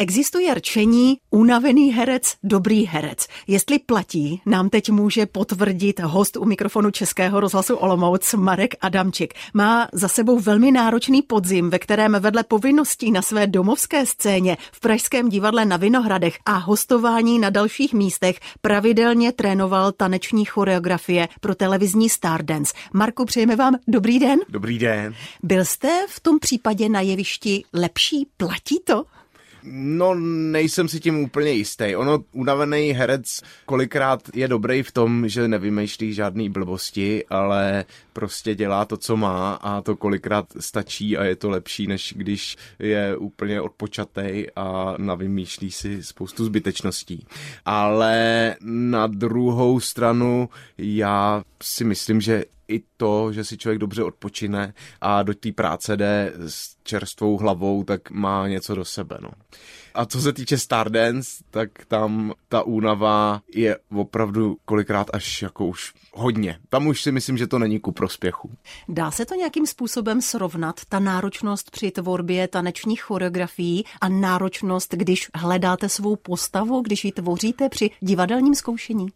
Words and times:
Existuje 0.00 0.54
rčení 0.54 1.18
unavený 1.30 1.92
herec, 1.92 2.34
dobrý 2.42 2.86
herec. 2.86 3.26
Jestli 3.46 3.78
platí, 3.78 4.42
nám 4.46 4.70
teď 4.70 4.90
může 4.90 5.26
potvrdit 5.26 6.00
host 6.00 6.36
u 6.36 6.44
mikrofonu 6.44 6.90
Českého 6.90 7.40
rozhlasu 7.40 7.74
Olomouc 7.74 8.34
Marek 8.34 8.74
Adamčik. 8.80 9.34
Má 9.54 9.88
za 9.92 10.08
sebou 10.08 10.38
velmi 10.38 10.72
náročný 10.72 11.22
podzim, 11.22 11.70
ve 11.70 11.78
kterém 11.78 12.16
vedle 12.20 12.44
povinností 12.44 13.10
na 13.10 13.22
své 13.22 13.46
domovské 13.46 14.06
scéně 14.06 14.56
v 14.72 14.80
Pražském 14.80 15.28
divadle 15.28 15.64
na 15.64 15.76
Vinohradech 15.76 16.38
a 16.46 16.56
hostování 16.56 17.38
na 17.38 17.50
dalších 17.50 17.94
místech 17.94 18.40
pravidelně 18.60 19.32
trénoval 19.32 19.92
taneční 19.92 20.44
choreografie 20.44 21.28
pro 21.40 21.54
televizní 21.54 22.08
Stardance. 22.08 22.74
Marku, 22.92 23.24
přejeme 23.24 23.56
vám 23.56 23.76
dobrý 23.88 24.18
den. 24.18 24.38
Dobrý 24.48 24.78
den. 24.78 25.14
Byl 25.42 25.64
jste 25.64 26.06
v 26.08 26.20
tom 26.20 26.38
případě 26.38 26.88
na 26.88 27.00
jevišti 27.00 27.64
lepší? 27.72 28.26
Platí 28.36 28.80
to? 28.84 29.04
No, 29.70 30.14
nejsem 30.50 30.88
si 30.88 31.00
tím 31.00 31.18
úplně 31.18 31.50
jistý. 31.50 31.96
Ono, 31.96 32.18
unavený 32.32 32.92
herec 32.92 33.40
kolikrát 33.66 34.20
je 34.34 34.48
dobrý 34.48 34.82
v 34.82 34.92
tom, 34.92 35.28
že 35.28 35.48
nevymýšlí 35.48 36.14
žádný 36.14 36.50
blbosti, 36.50 37.24
ale 37.30 37.84
prostě 38.12 38.54
dělá 38.54 38.84
to, 38.84 38.96
co 38.96 39.16
má 39.16 39.54
a 39.54 39.80
to 39.80 39.96
kolikrát 39.96 40.46
stačí 40.60 41.16
a 41.16 41.24
je 41.24 41.36
to 41.36 41.50
lepší, 41.50 41.86
než 41.86 42.14
když 42.16 42.56
je 42.78 43.16
úplně 43.16 43.60
odpočatej 43.60 44.50
a 44.56 44.94
navymýšlí 44.98 45.70
si 45.70 46.02
spoustu 46.02 46.44
zbytečností. 46.44 47.26
Ale 47.64 48.56
na 48.62 49.06
druhou 49.06 49.80
stranu 49.80 50.48
já 50.78 51.42
si 51.62 51.84
myslím, 51.84 52.20
že 52.20 52.44
i 52.68 52.82
to, 52.96 53.32
že 53.32 53.44
si 53.44 53.58
člověk 53.58 53.78
dobře 53.78 54.02
odpočine 54.02 54.74
a 55.00 55.22
do 55.22 55.34
té 55.34 55.52
práce 55.52 55.96
jde 55.96 56.32
s 56.46 56.76
čerstvou 56.82 57.36
hlavou, 57.36 57.84
tak 57.84 58.10
má 58.10 58.48
něco 58.48 58.74
do 58.74 58.84
sebe. 58.84 59.18
No. 59.20 59.30
A 59.94 60.06
co 60.06 60.20
se 60.20 60.32
týče 60.32 60.58
Stardance, 60.58 61.30
tak 61.50 61.70
tam 61.88 62.32
ta 62.48 62.62
únava 62.62 63.40
je 63.54 63.78
opravdu 63.90 64.56
kolikrát 64.64 65.10
až 65.12 65.42
jako 65.42 65.66
už 65.66 65.92
hodně. 66.12 66.58
Tam 66.68 66.86
už 66.86 67.02
si 67.02 67.12
myslím, 67.12 67.38
že 67.38 67.46
to 67.46 67.58
není 67.58 67.80
ku 67.80 67.92
prospěchu. 67.92 68.50
Dá 68.88 69.10
se 69.10 69.26
to 69.26 69.34
nějakým 69.34 69.66
způsobem 69.66 70.22
srovnat, 70.22 70.80
ta 70.88 70.98
náročnost 70.98 71.70
při 71.70 71.90
tvorbě 71.90 72.48
tanečních 72.48 73.02
choreografií 73.02 73.84
a 74.00 74.08
náročnost, 74.08 74.94
když 74.94 75.28
hledáte 75.34 75.88
svou 75.88 76.16
postavu, 76.16 76.80
když 76.80 77.04
ji 77.04 77.12
tvoříte 77.12 77.68
při 77.68 77.90
divadelním 78.00 78.54
zkoušení? 78.54 79.08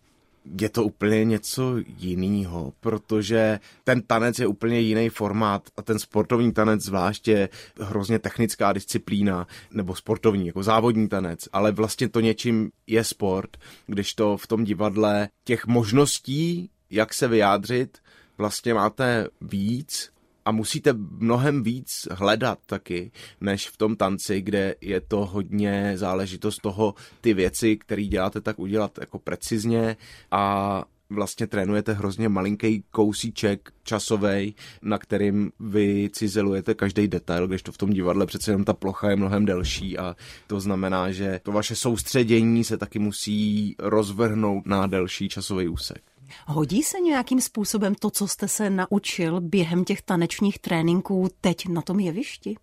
Je 0.61 0.69
to 0.69 0.85
úplně 0.85 1.25
něco 1.25 1.75
jiného, 1.99 2.73
protože 2.81 3.61
ten 3.85 4.03
tanec 4.03 4.39
je 4.39 4.47
úplně 4.47 4.81
jiný 4.81 5.09
formát 5.09 5.63
a 5.77 5.83
ten 5.83 5.99
sportovní 5.99 6.53
tanec 6.53 6.83
zvlášť 6.83 7.29
je 7.29 7.49
hrozně 7.81 8.19
technická 8.19 8.73
disciplína, 8.73 9.47
nebo 9.71 9.95
sportovní, 9.95 10.47
jako 10.47 10.63
závodní 10.63 11.09
tanec, 11.09 11.49
ale 11.53 11.73
vlastně 11.73 12.09
to 12.09 12.21
něčím 12.21 12.71
je 12.87 13.05
sport, 13.05 13.57
když 13.87 14.15
to 14.15 14.37
v 14.37 14.47
tom 14.47 14.65
divadle 14.65 15.29
těch 15.45 15.67
možností, 15.67 16.71
jak 16.91 17.15
se 17.15 17.29
vyjádřit, 17.29 17.99
vlastně 18.39 18.75
máte 18.75 19.29
víc 19.41 20.13
a 20.45 20.53
musíte 20.53 20.93
mnohem 20.93 21.63
víc 21.63 22.09
hledat 22.11 22.59
taky, 22.67 23.11
než 23.41 23.69
v 23.69 23.77
tom 23.77 23.97
tanci, 23.97 24.41
kde 24.41 24.75
je 24.81 25.01
to 25.01 25.27
hodně 25.27 25.93
záležitost 25.95 26.59
toho, 26.59 26.95
ty 27.21 27.35
věci, 27.35 27.77
které 27.77 28.05
děláte, 28.05 28.41
tak 28.41 28.59
udělat 28.59 28.99
jako 28.99 29.19
precizně 29.19 29.97
a 30.31 30.85
vlastně 31.11 31.47
trénujete 31.47 31.93
hrozně 31.93 32.29
malinký 32.29 32.85
kousíček 32.91 33.73
časový, 33.83 34.55
na 34.83 34.99
kterým 34.99 35.53
vy 35.61 36.11
cizelujete 36.13 36.75
každý 36.75 37.09
detail, 37.09 37.49
když 37.49 37.63
to 37.63 37.73
v 37.73 37.79
tom 37.79 37.91
divadle 37.91 38.27
přece 38.27 38.51
jenom 38.51 38.65
ta 38.65 38.73
plocha 38.73 39.11
je 39.11 39.17
mnohem 39.17 39.45
delší 39.45 39.99
a 39.99 40.17
to 40.47 40.61
znamená, 40.61 41.13
že 41.13 41.41
to 41.43 41.53
vaše 41.53 41.77
soustředění 41.77 42.65
se 42.65 42.79
taky 42.79 42.99
musí 42.99 43.75
rozvrhnout 43.79 44.67
na 44.67 44.87
delší 44.87 45.29
časový 45.29 45.69
úsek. 45.69 46.12
Hodí 46.47 46.83
se 46.83 47.01
nějakým 47.01 47.41
způsobem 47.41 47.95
to, 47.95 48.11
co 48.11 48.29
jste 48.29 48.49
se 48.49 48.71
naučil 48.71 49.41
během 49.41 49.85
těch 49.85 50.03
tanečních 50.03 50.59
tréninků 50.59 51.29
teď 51.41 51.69
na 51.69 51.83
tom 51.83 52.01
jevišti? 52.01 52.57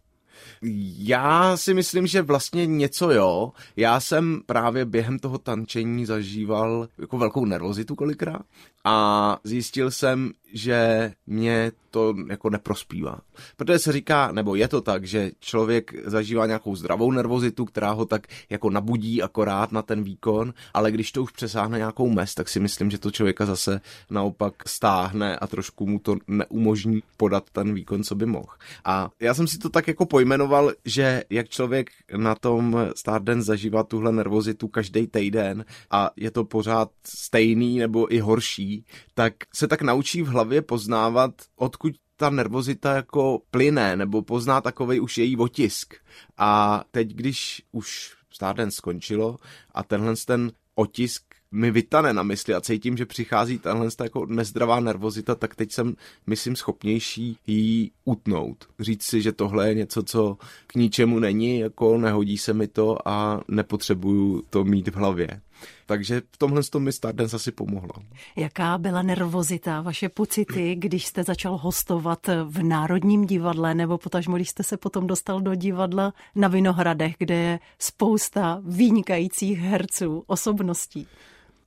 Já 0.97 1.57
si 1.57 1.74
myslím, 1.74 2.08
že 2.08 2.22
vlastně 2.22 2.66
něco 2.66 3.12
jo. 3.12 3.52
Já 3.75 4.00
jsem 4.00 4.41
právě 4.46 4.85
během 4.85 5.19
toho 5.19 5.38
tančení 5.38 6.06
zažíval 6.06 6.88
jako 6.97 7.18
velkou 7.18 7.46
nervozitu 7.46 7.96
kolikrát 7.96 8.41
a 8.84 9.38
zjistil 9.44 9.91
jsem, 9.91 10.31
že 10.53 11.12
mě 11.28 11.72
to 11.91 12.16
jako 12.29 12.50
neprospívá. 12.50 13.19
Protože 13.57 13.79
se 13.79 13.91
říká, 13.91 14.31
nebo 14.31 14.56
je 14.56 14.67
to 14.67 14.81
tak, 14.81 15.06
že 15.06 15.31
člověk 15.40 15.94
zažívá 16.06 16.45
nějakou 16.45 16.75
zdravou 16.75 17.12
nervozitu, 17.12 17.66
která 17.66 17.91
ho 17.91 18.06
tak 18.06 18.28
jako 18.50 18.69
nabudí 18.69 19.22
akorát 19.22 19.72
na 19.72 19.81
ten 19.81 20.03
výkon, 20.03 20.53
ale 20.73 20.91
když 20.91 21.12
to 21.12 21.23
už 21.23 21.31
přesáhne 21.31 21.78
nějakou 21.78 22.09
mez, 22.09 22.34
tak 22.34 22.50
si 22.50 22.59
myslím, 22.59 22.91
že 22.91 22.97
to 22.97 23.12
člověka 23.12 23.45
zase 23.45 23.81
naopak 24.09 24.53
stáhne 24.69 25.38
a 25.38 25.47
trošku 25.47 25.88
mu 25.88 26.00
to 26.00 26.16
neumožní 26.28 27.03
podat 27.17 27.44
ten 27.51 27.73
výkon, 27.73 28.03
co 28.03 28.16
by 28.16 28.25
mohl. 28.25 28.53
A 28.85 29.09
já 29.19 29.34
jsem 29.34 29.47
si 29.47 29.57
to 29.57 29.69
tak 29.69 29.88
jako 29.88 30.06
pojmenoval, 30.06 30.73
že 30.85 31.23
jak 31.29 31.50
člověk 31.50 31.90
na 32.17 32.35
tom 32.35 32.78
Stardance 32.96 33.46
zažívá 33.46 33.84
tuhle 33.84 34.11
nervozitu 34.11 34.67
každý 34.67 35.07
týden 35.07 35.66
a 35.91 36.11
je 36.16 36.31
to 36.31 36.44
pořád 36.44 36.91
stejný 37.03 37.78
nebo 37.79 38.13
i 38.13 38.19
horší, 38.19 38.69
tak 39.13 39.34
se 39.53 39.68
tak 39.68 39.81
naučí 39.81 40.22
v 40.22 40.28
hlavě 40.28 40.62
poznávat, 40.62 41.31
odkud 41.56 41.94
ta 42.18 42.30
nervozita 42.30 42.96
jako 42.96 43.41
plyne, 43.52 43.96
nebo 43.96 44.22
pozná 44.22 44.62
takovej 44.62 45.02
už 45.02 45.18
její 45.18 45.38
otisk. 45.38 45.94
A 46.38 46.84
teď, 46.91 47.13
když 47.13 47.62
už 47.72 48.13
Stardance 48.34 48.75
skončilo 48.75 49.38
a 49.72 49.84
tenhle 49.84 50.13
ten 50.25 50.52
otisk 50.75 51.24
mi 51.52 51.72
vytane 51.72 52.13
na 52.13 52.24
mysli 52.24 52.53
a 52.53 52.62
cítím, 52.62 52.97
že 52.97 53.06
přichází 53.06 53.59
tahle 53.59 53.88
jako 54.03 54.25
nezdravá 54.25 54.79
nervozita, 54.79 55.35
tak 55.35 55.56
teď 55.56 55.72
jsem, 55.72 55.96
myslím, 56.28 56.56
schopnější 56.56 57.38
jí 57.47 57.91
utnout. 58.06 58.68
Říct 58.79 59.03
si, 59.03 59.22
že 59.22 59.31
tohle 59.31 59.68
je 59.68 59.75
něco, 59.75 60.03
co 60.03 60.38
k 60.68 60.75
ničemu 60.75 61.19
není, 61.19 61.59
jako 61.59 61.97
nehodí 61.97 62.38
se 62.38 62.53
mi 62.53 62.68
to 62.68 63.08
a 63.08 63.41
nepotřebuju 63.47 64.44
to 64.50 64.63
mít 64.63 64.88
v 64.88 64.96
hlavě. 64.96 65.41
Takže 65.90 66.22
v 66.32 66.38
tomhle 66.38 66.64
tom 66.64 66.84
mi 66.84 66.92
Stardance 66.92 67.36
asi 67.36 67.52
pomohlo. 67.52 67.90
Jaká 68.36 68.78
byla 68.78 69.02
nervozita, 69.02 69.82
vaše 69.82 70.10
pocity, 70.10 70.76
když 70.76 71.06
jste 71.06 71.24
začal 71.24 71.58
hostovat 71.58 72.30
v 72.46 72.64
Národním 72.64 73.26
divadle, 73.26 73.76
nebo 73.76 73.98
potažmo, 73.98 74.36
když 74.36 74.50
jste 74.50 74.64
se 74.64 74.78
potom 74.78 75.08
dostal 75.08 75.42
do 75.42 75.56
divadla 75.56 76.14
na 76.36 76.48
Vinohradech, 76.48 77.16
kde 77.18 77.36
je 77.36 77.60
spousta 77.80 78.62
vynikajících 78.66 79.60
herců, 79.60 80.24
osobností? 80.28 81.08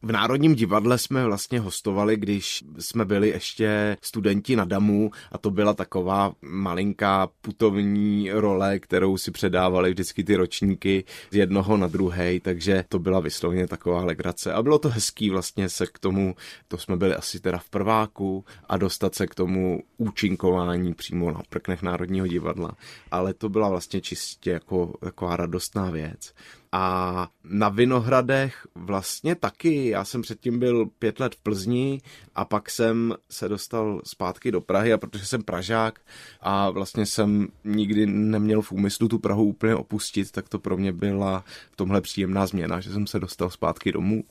V 0.04 0.12
Národním 0.12 0.54
divadle 0.54 0.98
jsme 0.98 1.24
vlastně 1.24 1.60
hostovali, 1.60 2.16
když 2.16 2.64
jsme 2.78 3.04
byli 3.04 3.28
ještě 3.28 3.96
studenti 4.02 4.56
na 4.56 4.64
Damu 4.64 5.10
a 5.32 5.38
to 5.38 5.50
byla 5.50 5.74
taková 5.74 6.32
malinká 6.42 7.28
putovní 7.40 8.30
role, 8.32 8.78
kterou 8.78 9.16
si 9.16 9.30
předávali 9.30 9.90
vždycky 9.90 10.24
ty 10.24 10.36
ročníky 10.36 11.04
z 11.30 11.36
jednoho 11.36 11.76
na 11.76 11.86
druhý, 11.86 12.40
takže 12.40 12.84
to 12.88 12.98
byla 12.98 13.20
vyslovně 13.20 13.66
taková 13.66 14.04
legrace. 14.04 14.52
A 14.52 14.62
bylo 14.62 14.78
to 14.78 14.88
hezký 14.88 15.30
vlastně 15.30 15.68
se 15.68 15.86
k 15.86 15.98
tomu, 15.98 16.34
to 16.68 16.78
jsme 16.78 16.96
byli 16.96 17.14
asi 17.14 17.40
teda 17.40 17.58
v 17.58 17.70
prváku 17.70 18.44
a 18.68 18.76
dostat 18.76 19.14
se 19.14 19.26
k 19.26 19.34
tomu 19.34 19.82
účinkování 19.96 20.94
přímo 20.94 21.32
na 21.32 21.42
prknech 21.48 21.82
Národního 21.82 22.26
divadla. 22.26 22.72
Ale 23.10 23.34
to 23.34 23.48
byla 23.48 23.68
vlastně 23.68 24.00
čistě 24.00 24.50
jako 24.50 24.94
taková 25.00 25.36
radostná 25.36 25.90
věc. 25.90 26.32
A 26.72 27.28
na 27.44 27.68
Vinohradech 27.68 28.66
vlastně 28.74 29.34
taky. 29.34 29.88
Já 29.88 30.04
jsem 30.04 30.22
předtím 30.22 30.58
byl 30.58 30.86
pět 30.86 31.20
let 31.20 31.34
v 31.34 31.42
Plzni 31.42 32.00
a 32.34 32.44
pak 32.44 32.70
jsem 32.70 33.14
se 33.30 33.48
dostal 33.48 34.00
zpátky 34.04 34.50
do 34.50 34.60
Prahy 34.60 34.92
a 34.92 34.98
protože 34.98 35.26
jsem 35.26 35.42
Pražák 35.42 36.00
a 36.40 36.70
vlastně 36.70 37.06
jsem 37.06 37.48
nikdy 37.64 38.06
neměl 38.06 38.62
v 38.62 38.72
úmyslu 38.72 39.08
tu 39.08 39.18
Prahu 39.18 39.44
úplně 39.44 39.74
opustit, 39.74 40.30
tak 40.30 40.48
to 40.48 40.58
pro 40.58 40.76
mě 40.76 40.92
byla 40.92 41.44
v 41.72 41.76
tomhle 41.76 42.00
příjemná 42.00 42.46
změna, 42.46 42.80
že 42.80 42.92
jsem 42.92 43.06
se 43.06 43.20
dostal 43.20 43.50
zpátky 43.50 43.92
domů. 43.92 44.24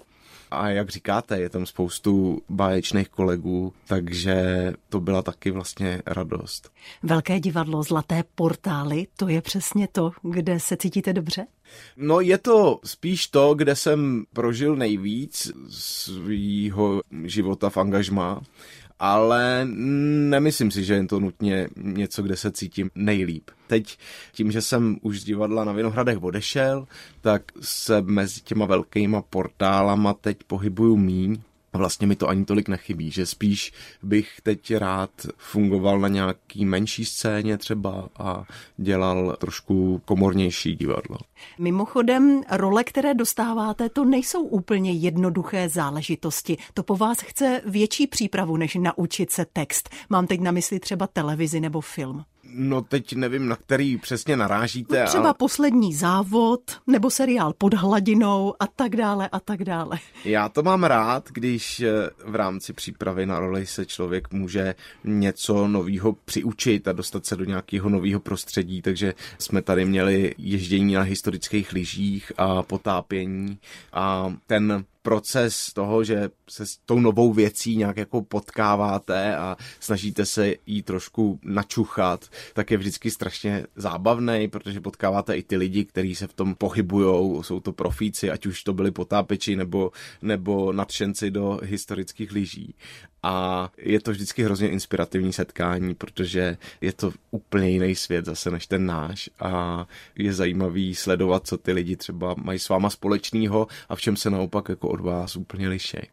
A 0.52 0.70
jak 0.70 0.90
říkáte, 0.90 1.40
je 1.40 1.50
tam 1.50 1.66
spoustu 1.66 2.42
báječných 2.50 3.10
kolegů, 3.10 3.74
takže 3.88 4.74
to 4.90 5.00
byla 5.00 5.22
taky 5.22 5.52
vlastně 5.52 6.02
radost. 6.06 6.72
Velké 7.04 7.40
divadlo, 7.40 7.84
zlaté 7.84 8.24
portály, 8.36 9.08
to 9.18 9.28
je 9.28 9.42
přesně 9.42 9.88
to, 9.88 10.12
kde 10.24 10.60
se 10.60 10.78
cítíte 10.78 11.14
dobře? 11.14 11.46
No 11.98 12.22
je 12.22 12.38
to 12.38 12.80
spíš 12.84 13.28
to, 13.28 13.54
kde 13.54 13.76
jsem 13.76 14.26
prožil 14.34 14.76
nejvíc 14.76 15.52
svýho 15.70 17.02
života 17.26 17.70
v 17.70 17.78
angažmá 17.78 18.42
ale 19.04 19.66
nemyslím 20.30 20.72
si, 20.72 20.84
že 20.84 20.94
je 20.94 21.08
to 21.08 21.20
nutně 21.20 21.68
něco, 21.76 22.22
kde 22.22 22.38
se 22.38 22.52
cítím 22.52 22.90
nejlíp. 22.96 23.50
Teď 23.68 23.98
tím, 24.32 24.52
že 24.52 24.62
jsem 24.62 24.98
už 25.02 25.22
z 25.22 25.24
divadla 25.24 25.64
na 25.64 25.72
Vinohradech 25.72 26.24
odešel, 26.24 26.88
tak 27.22 27.42
se 27.62 28.02
mezi 28.02 28.42
těma 28.42 28.66
velkýma 28.66 29.22
portálama 29.22 30.14
teď 30.14 30.38
pohybuju 30.48 30.98
míň 30.98 31.42
vlastně 31.74 32.08
mi 32.08 32.16
to 32.16 32.28
ani 32.28 32.46
tolik 32.46 32.68
nechybí, 32.68 33.12
že 33.12 33.26
spíš 33.26 33.74
bych 34.04 34.42
teď 34.44 34.76
rád 34.76 35.10
fungoval 35.38 36.00
na 36.00 36.08
nějaký 36.08 36.66
menší 36.66 37.06
scéně 37.06 37.58
třeba 37.58 38.10
a 38.20 38.44
dělal 38.78 39.36
trošku 39.40 40.02
komornější 40.06 40.76
divadlo. 40.76 41.18
Mimochodem, 41.60 42.42
role, 42.52 42.84
které 42.84 43.14
dostáváte, 43.14 43.90
to 43.90 44.06
nejsou 44.06 44.42
úplně 44.42 44.92
jednoduché 44.92 45.70
záležitosti. 45.70 46.58
To 46.74 46.84
po 46.84 46.96
vás 46.96 47.22
chce 47.22 47.62
větší 47.66 48.08
přípravu, 48.08 48.58
než 48.58 48.76
naučit 48.76 49.32
se 49.32 49.46
text. 49.54 49.90
Mám 50.10 50.28
teď 50.28 50.42
na 50.42 50.52
mysli 50.52 50.80
třeba 50.80 51.08
televizi 51.08 51.60
nebo 51.60 51.82
film. 51.82 52.24
No 52.54 52.82
teď 52.82 53.14
nevím, 53.14 53.48
na 53.48 53.56
který 53.56 53.98
přesně 53.98 54.38
narážíte. 54.38 55.00
No, 55.00 55.08
třeba 55.08 55.24
ale... 55.24 55.34
poslední 55.34 55.94
závod, 55.94 56.62
nebo 56.88 57.10
seriál 57.10 57.54
pod 57.58 57.74
hladinou 57.74 58.54
a 58.60 58.68
tak 58.68 58.96
dále 58.96 59.30
a 59.32 59.40
tak 59.40 59.64
dále. 59.64 60.00
Já 60.26 60.50
to 60.50 60.64
mám 60.64 60.84
rád, 60.84 61.30
když 61.32 61.80
eh, 61.80 62.10
v 62.26 62.36
rámci 62.36 62.74
přípravy 62.74 63.26
na 63.26 63.40
roli 63.40 63.66
se 63.66 63.86
člověk 63.86 64.34
může 64.34 64.76
něco 65.04 65.68
nového 65.68 66.14
přiučit 66.26 66.88
a 66.88 66.92
dostat 66.92 67.26
se 67.26 67.36
do 67.36 67.46
nějakého 67.46 67.90
nového 67.90 68.20
prostředí, 68.20 68.82
takže 68.82 69.14
jsme 69.38 69.62
tady 69.62 69.86
měli 69.86 70.36
ježdění 70.38 70.94
na 70.94 71.02
historických 71.02 71.72
lyžích 71.72 72.32
a 72.38 72.64
potápění 72.64 73.58
a 73.94 74.34
ten 74.48 74.86
proces 75.02 75.74
toho, 75.74 76.04
že 76.04 76.30
se 76.50 76.66
s 76.66 76.78
tou 76.78 77.00
novou 77.00 77.34
věcí 77.34 77.78
nějak 77.78 77.98
jako 77.98 78.22
potkáváte 78.22 79.36
a 79.36 79.58
snažíte 79.80 80.26
se 80.26 80.54
jí 80.66 80.82
trošku 80.82 81.40
načuchat, 81.44 82.26
tak 82.54 82.72
je 82.72 82.78
vždycky 82.78 83.12
strašně 83.12 83.66
zábavný, 83.76 84.48
protože 84.48 84.82
potkáváte 84.82 85.38
i 85.38 85.44
ty 85.44 85.58
lidi, 85.58 85.86
kteří 85.86 86.16
se 86.16 86.28
v 86.28 86.34
tom 86.34 86.56
pohybujou, 86.56 87.44
jsou 87.44 87.60
to 87.60 87.74
profíci, 87.74 88.32
ať 88.32 88.46
už 88.46 88.64
to 88.64 88.74
byli 88.74 88.92
potápeči 88.92 89.56
nebo, 89.56 89.92
nebo 90.22 90.74
nadšenci 90.74 91.32
do 91.32 91.60
historických 91.64 92.32
lyží. 92.32 92.76
A 93.24 93.70
je 93.78 94.02
to 94.02 94.12
vždycky 94.12 94.44
hrozně 94.44 94.70
inspirativní 94.70 95.34
setkání, 95.34 95.96
protože 95.96 96.58
je 96.82 96.94
to 96.94 97.12
úplně 97.32 97.70
jiný 97.70 97.96
svět 97.96 98.26
zase 98.26 98.52
než 98.52 98.68
ten 98.68 98.86
náš 98.86 99.30
a 99.40 99.86
je 100.16 100.34
zajímavý 100.34 100.96
sledovat, 100.96 101.48
co 101.48 101.58
ty 101.58 101.72
lidi 101.72 101.96
třeba 101.96 102.36
mají 102.38 102.60
s 102.60 102.70
váma 102.70 102.90
společného 102.90 103.68
a 103.90 103.96
v 103.96 104.02
čem 104.02 104.16
se 104.16 104.30
naopak 104.30 104.70
jako 104.70 104.90
od 104.90 105.00
vás 105.02 105.36
úplně 105.36 105.70
lišej. 105.70 106.08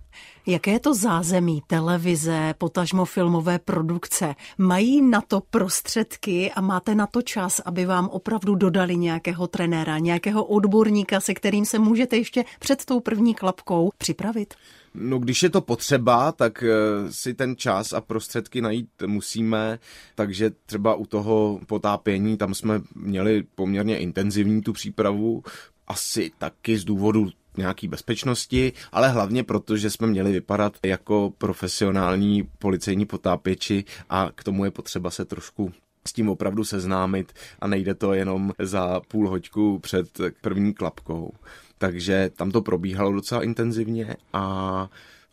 Jaké 0.46 0.70
je 0.70 0.80
to 0.80 0.94
zázemí 0.94 1.62
televize, 1.66 2.54
potažmo 2.58 3.04
filmové 3.04 3.58
produkce? 3.58 4.34
Mají 4.58 5.02
na 5.02 5.20
to 5.20 5.40
prostředky 5.40 6.52
a 6.52 6.60
máte 6.60 6.94
na 6.94 7.06
to 7.06 7.22
čas, 7.22 7.60
aby 7.64 7.86
vám 7.86 8.08
opravdu 8.08 8.54
dodali 8.54 8.96
nějakého 8.96 9.46
trenéra, 9.46 9.98
nějakého 9.98 10.44
odborníka, 10.44 11.20
se 11.20 11.34
kterým 11.34 11.64
se 11.64 11.78
můžete 11.78 12.16
ještě 12.16 12.44
před 12.58 12.84
tou 12.84 13.00
první 13.00 13.34
klapkou 13.34 13.90
připravit? 13.98 14.54
No, 14.94 15.18
když 15.18 15.42
je 15.42 15.50
to 15.50 15.60
potřeba, 15.60 16.32
tak 16.32 16.62
eh, 16.62 16.72
si 17.12 17.34
ten 17.34 17.56
čas 17.56 17.92
a 17.92 18.00
prostředky 18.00 18.60
najít 18.60 18.88
musíme, 19.06 19.78
takže 20.14 20.50
třeba 20.66 20.94
u 20.94 21.06
toho 21.06 21.60
potápění, 21.66 22.36
tam 22.36 22.54
jsme 22.54 22.80
měli 22.94 23.42
poměrně 23.54 23.98
intenzivní 23.98 24.62
tu 24.62 24.72
přípravu, 24.72 25.42
asi 25.86 26.30
taky 26.38 26.78
z 26.78 26.84
důvodu 26.84 27.30
nějaký 27.56 27.88
bezpečnosti, 27.88 28.72
ale 28.92 29.08
hlavně 29.08 29.44
proto, 29.44 29.76
že 29.76 29.90
jsme 29.90 30.06
měli 30.06 30.32
vypadat 30.32 30.76
jako 30.82 31.32
profesionální 31.38 32.48
policejní 32.58 33.06
potápěči 33.06 33.84
a 34.10 34.30
k 34.34 34.44
tomu 34.44 34.64
je 34.64 34.70
potřeba 34.70 35.10
se 35.10 35.24
trošku 35.24 35.72
s 36.08 36.12
tím 36.12 36.28
opravdu 36.28 36.64
seznámit 36.64 37.32
a 37.60 37.66
nejde 37.66 37.94
to 37.94 38.12
jenom 38.12 38.52
za 38.58 39.00
půl 39.08 39.28
hoďku 39.28 39.78
před 39.78 40.20
první 40.40 40.74
klapkou. 40.74 41.32
Takže 41.78 42.30
tam 42.36 42.50
to 42.50 42.62
probíhalo 42.62 43.12
docela 43.12 43.44
intenzivně 43.44 44.16
a 44.32 44.88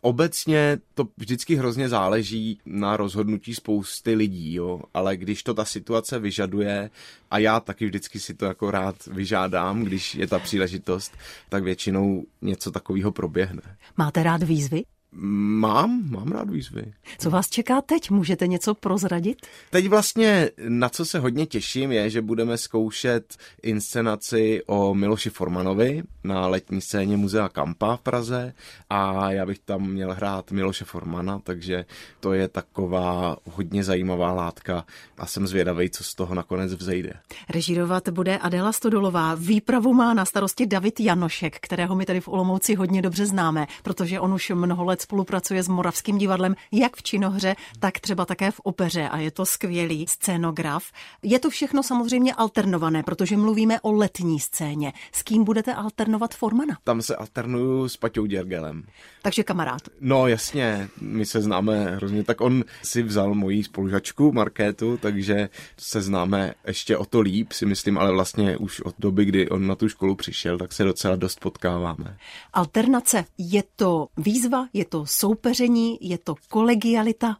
Obecně 0.06 0.78
to 0.94 1.08
vždycky 1.16 1.56
hrozně 1.56 1.88
záleží 1.88 2.60
na 2.66 2.96
rozhodnutí 2.96 3.54
spousty 3.54 4.14
lidí, 4.14 4.54
jo? 4.54 4.80
ale 4.94 5.16
když 5.16 5.42
to 5.42 5.54
ta 5.54 5.64
situace 5.64 6.18
vyžaduje, 6.18 6.90
a 7.30 7.38
já 7.38 7.60
taky 7.60 7.86
vždycky 7.86 8.20
si 8.20 8.34
to 8.34 8.44
jako 8.44 8.70
rád 8.70 9.06
vyžádám, 9.06 9.82
když 9.82 10.14
je 10.14 10.26
ta 10.26 10.38
příležitost, 10.38 11.16
tak 11.48 11.62
většinou 11.64 12.24
něco 12.42 12.70
takového 12.70 13.12
proběhne. 13.12 13.62
Máte 13.96 14.22
rád 14.22 14.42
výzvy? 14.42 14.82
Mám, 15.12 16.10
mám 16.10 16.32
rád 16.32 16.50
výzvy. 16.50 16.92
Co 17.18 17.30
vás 17.30 17.48
čeká 17.48 17.80
teď? 17.80 18.10
Můžete 18.10 18.46
něco 18.46 18.74
prozradit? 18.74 19.46
Teď 19.70 19.88
vlastně 19.88 20.50
na 20.68 20.88
co 20.88 21.04
se 21.04 21.18
hodně 21.18 21.46
těším 21.46 21.92
je, 21.92 22.10
že 22.10 22.22
budeme 22.22 22.58
zkoušet 22.58 23.36
inscenaci 23.62 24.62
o 24.66 24.94
Miloši 24.94 25.30
Formanovi 25.30 26.02
na 26.24 26.46
letní 26.46 26.80
scéně 26.80 27.16
Muzea 27.16 27.48
Kampa 27.48 27.96
v 27.96 28.00
Praze 28.00 28.52
a 28.90 29.30
já 29.32 29.46
bych 29.46 29.58
tam 29.58 29.90
měl 29.90 30.14
hrát 30.14 30.50
Miloše 30.50 30.84
Formana, 30.84 31.38
takže 31.38 31.84
to 32.20 32.32
je 32.32 32.48
taková 32.48 33.36
hodně 33.44 33.84
zajímavá 33.84 34.32
látka 34.32 34.84
a 35.18 35.26
jsem 35.26 35.46
zvědavý, 35.46 35.90
co 35.90 36.04
z 36.04 36.14
toho 36.14 36.34
nakonec 36.34 36.74
vzejde. 36.74 37.12
Režírovat 37.48 38.08
bude 38.08 38.38
Adela 38.38 38.72
Stodolová. 38.72 39.34
Výpravu 39.34 39.94
má 39.94 40.14
na 40.14 40.24
starosti 40.24 40.66
David 40.66 41.00
Janošek, 41.00 41.56
kterého 41.60 41.96
my 41.96 42.06
tady 42.06 42.20
v 42.20 42.28
Olomouci 42.28 42.74
hodně 42.74 43.02
dobře 43.02 43.26
známe, 43.26 43.66
protože 43.82 44.20
on 44.20 44.32
už 44.32 44.52
mnoho 44.54 44.84
let 44.84 45.05
spolupracuje 45.06 45.62
s 45.62 45.68
Moravským 45.68 46.18
divadlem 46.18 46.56
jak 46.72 46.96
v 46.96 47.02
činohře, 47.02 47.54
tak 47.78 48.00
třeba 48.00 48.24
také 48.26 48.50
v 48.50 48.60
opeře 48.60 49.08
a 49.08 49.18
je 49.18 49.30
to 49.30 49.46
skvělý 49.46 50.06
scénograf. 50.08 50.84
Je 51.22 51.38
to 51.38 51.50
všechno 51.50 51.82
samozřejmě 51.82 52.34
alternované, 52.34 53.02
protože 53.02 53.36
mluvíme 53.36 53.80
o 53.80 53.92
letní 53.92 54.40
scéně. 54.40 54.92
S 55.12 55.22
kým 55.22 55.44
budete 55.44 55.74
alternovat 55.74 56.34
Formana? 56.34 56.78
Tam 56.84 57.02
se 57.02 57.16
alternuju 57.16 57.88
s 57.88 57.96
Paťou 57.96 58.26
Děrgelem. 58.26 58.82
Takže 59.22 59.42
kamarád. 59.42 59.82
No 60.00 60.26
jasně, 60.26 60.88
my 61.00 61.26
se 61.26 61.42
známe 61.42 61.84
hrozně, 61.84 62.24
tak 62.24 62.40
on 62.40 62.64
si 62.82 63.02
vzal 63.02 63.34
moji 63.34 63.64
spolužačku 63.64 64.32
Markétu, 64.32 64.96
takže 64.96 65.48
se 65.78 66.02
známe 66.02 66.54
ještě 66.66 66.96
o 66.96 67.04
to 67.04 67.20
líp, 67.20 67.52
si 67.52 67.66
myslím, 67.66 67.98
ale 67.98 68.12
vlastně 68.12 68.56
už 68.56 68.80
od 68.80 68.94
doby, 68.98 69.24
kdy 69.24 69.48
on 69.48 69.66
na 69.66 69.74
tu 69.74 69.88
školu 69.88 70.14
přišel, 70.14 70.58
tak 70.58 70.72
se 70.72 70.84
docela 70.84 71.16
dost 71.16 71.40
potkáváme. 71.40 72.16
Alternace, 72.52 73.24
je 73.38 73.62
to 73.76 74.08
výzva, 74.16 74.66
je 74.72 74.84
to 74.86 75.06
soupeření, 75.06 75.98
je 76.00 76.18
to 76.18 76.34
kolegialita? 76.48 77.36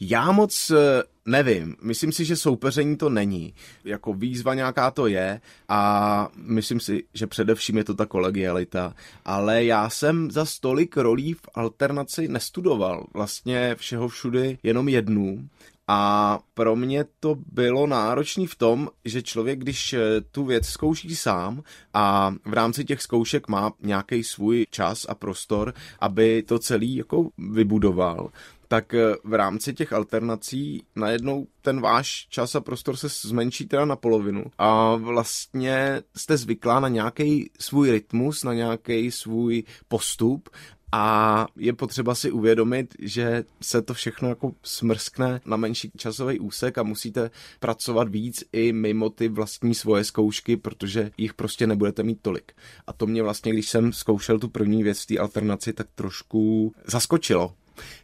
Já 0.00 0.32
moc 0.32 0.70
eh, 0.70 1.02
nevím. 1.26 1.76
Myslím 1.82 2.12
si, 2.12 2.24
že 2.24 2.36
soupeření 2.36 2.96
to 2.96 3.08
není. 3.08 3.54
Jako 3.84 4.14
výzva 4.14 4.54
nějaká 4.54 4.90
to 4.90 5.06
je 5.06 5.40
a 5.68 6.28
myslím 6.36 6.80
si, 6.80 7.04
že 7.14 7.26
především 7.26 7.76
je 7.76 7.84
to 7.84 7.94
ta 7.94 8.06
kolegialita. 8.06 8.94
Ale 9.24 9.64
já 9.64 9.90
jsem 9.90 10.30
za 10.30 10.44
stolik 10.44 10.96
rolí 10.96 11.34
v 11.34 11.48
alternaci 11.54 12.28
nestudoval. 12.28 13.06
Vlastně 13.14 13.74
všeho 13.78 14.08
všudy 14.08 14.58
jenom 14.62 14.88
jednu. 14.88 15.48
A 15.88 16.38
pro 16.54 16.76
mě 16.76 17.04
to 17.20 17.36
bylo 17.52 17.86
náročné 17.86 18.46
v 18.46 18.54
tom, 18.54 18.88
že 19.04 19.22
člověk, 19.22 19.58
když 19.58 19.92
eh, 19.92 20.20
tu 20.30 20.44
věc 20.44 20.66
zkouší 20.66 21.16
sám 21.16 21.62
a 21.94 22.34
v 22.44 22.52
rámci 22.52 22.84
těch 22.84 23.02
zkoušek 23.02 23.48
má 23.48 23.72
nějaký 23.80 24.24
svůj 24.24 24.66
čas 24.70 25.06
a 25.08 25.14
prostor, 25.14 25.74
aby 25.98 26.42
to 26.42 26.58
celý 26.58 26.96
jako 26.96 27.30
vybudoval, 27.38 28.30
tak 28.72 28.94
eh, 28.94 29.16
v 29.24 29.34
rámci 29.34 29.74
těch 29.74 29.92
alternací 29.92 30.82
najednou 30.96 31.46
ten 31.62 31.80
váš 31.80 32.26
čas 32.28 32.54
a 32.54 32.60
prostor 32.60 32.96
se 32.96 33.08
zmenší 33.28 33.66
teda 33.66 33.84
na 33.84 33.96
polovinu. 33.96 34.44
A 34.58 34.94
vlastně 34.96 36.02
jste 36.16 36.36
zvyklá 36.36 36.80
na 36.80 36.88
nějaký 36.88 37.50
svůj 37.60 37.90
rytmus, 37.90 38.44
na 38.44 38.54
nějaký 38.54 39.10
svůj 39.10 39.64
postup 39.88 40.48
a 40.92 41.46
je 41.56 41.72
potřeba 41.72 42.14
si 42.14 42.30
uvědomit, 42.30 42.94
že 42.98 43.44
se 43.62 43.82
to 43.82 43.94
všechno 43.94 44.28
jako 44.28 44.52
smrskne 44.62 45.40
na 45.46 45.56
menší 45.56 45.92
časový 45.96 46.40
úsek 46.40 46.78
a 46.78 46.82
musíte 46.82 47.30
pracovat 47.60 48.08
víc 48.08 48.44
i 48.52 48.72
mimo 48.72 49.10
ty 49.10 49.28
vlastní 49.28 49.74
svoje 49.74 50.04
zkoušky, 50.04 50.56
protože 50.56 51.10
jich 51.16 51.34
prostě 51.34 51.66
nebudete 51.66 52.02
mít 52.02 52.18
tolik. 52.22 52.52
A 52.86 52.92
to 52.92 53.06
mě 53.06 53.22
vlastně, 53.22 53.52
když 53.52 53.68
jsem 53.68 53.92
zkoušel 53.92 54.38
tu 54.38 54.48
první 54.48 54.82
věc 54.82 55.02
v 55.02 55.06
té 55.06 55.18
alternaci, 55.18 55.72
tak 55.72 55.86
trošku 55.94 56.72
zaskočilo, 56.86 57.54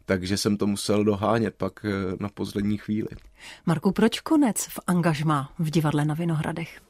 takže 0.04 0.36
jsem 0.36 0.56
to 0.56 0.66
musel 0.66 1.04
dohánět 1.04 1.54
pak 1.54 1.84
eh, 1.84 1.90
na 2.20 2.28
poslední 2.28 2.78
chvíli. 2.78 3.08
Marku, 3.66 3.92
proč 3.92 4.20
konec 4.20 4.66
v 4.68 4.80
angažmá 4.86 5.52
v 5.58 5.70
divadle 5.70 6.04
na 6.04 6.14
Vinohradech? 6.14 6.80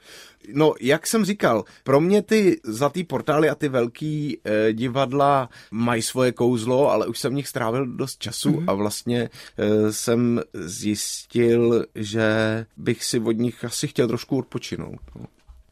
No, 0.54 0.75
jak 0.80 1.07
jsem 1.07 1.25
říkal, 1.25 1.64
pro 1.85 2.00
mě 2.00 2.23
ty 2.23 2.61
zlatý 2.64 3.04
portály 3.04 3.49
a 3.49 3.54
ty 3.54 3.68
velký 3.68 4.38
e, 4.45 4.73
divadla 4.73 5.49
mají 5.71 6.02
svoje 6.02 6.33
kouzlo, 6.33 6.90
ale 6.90 7.07
už 7.07 7.18
jsem 7.18 7.33
v 7.33 7.35
nich 7.35 7.49
strávil 7.49 7.87
dost 7.87 8.18
času 8.18 8.50
mm-hmm. 8.50 8.64
a 8.66 8.73
vlastně 8.73 9.30
e, 9.57 9.92
jsem 9.92 10.40
zjistil, 10.52 11.87
že 11.95 12.66
bych 12.76 13.04
si 13.04 13.21
od 13.21 13.33
nich 13.33 13.64
asi 13.64 13.88
chtěl 13.88 14.09
trošku 14.09 14.38
odpočinout. 14.38 15.00
No. 15.16 15.26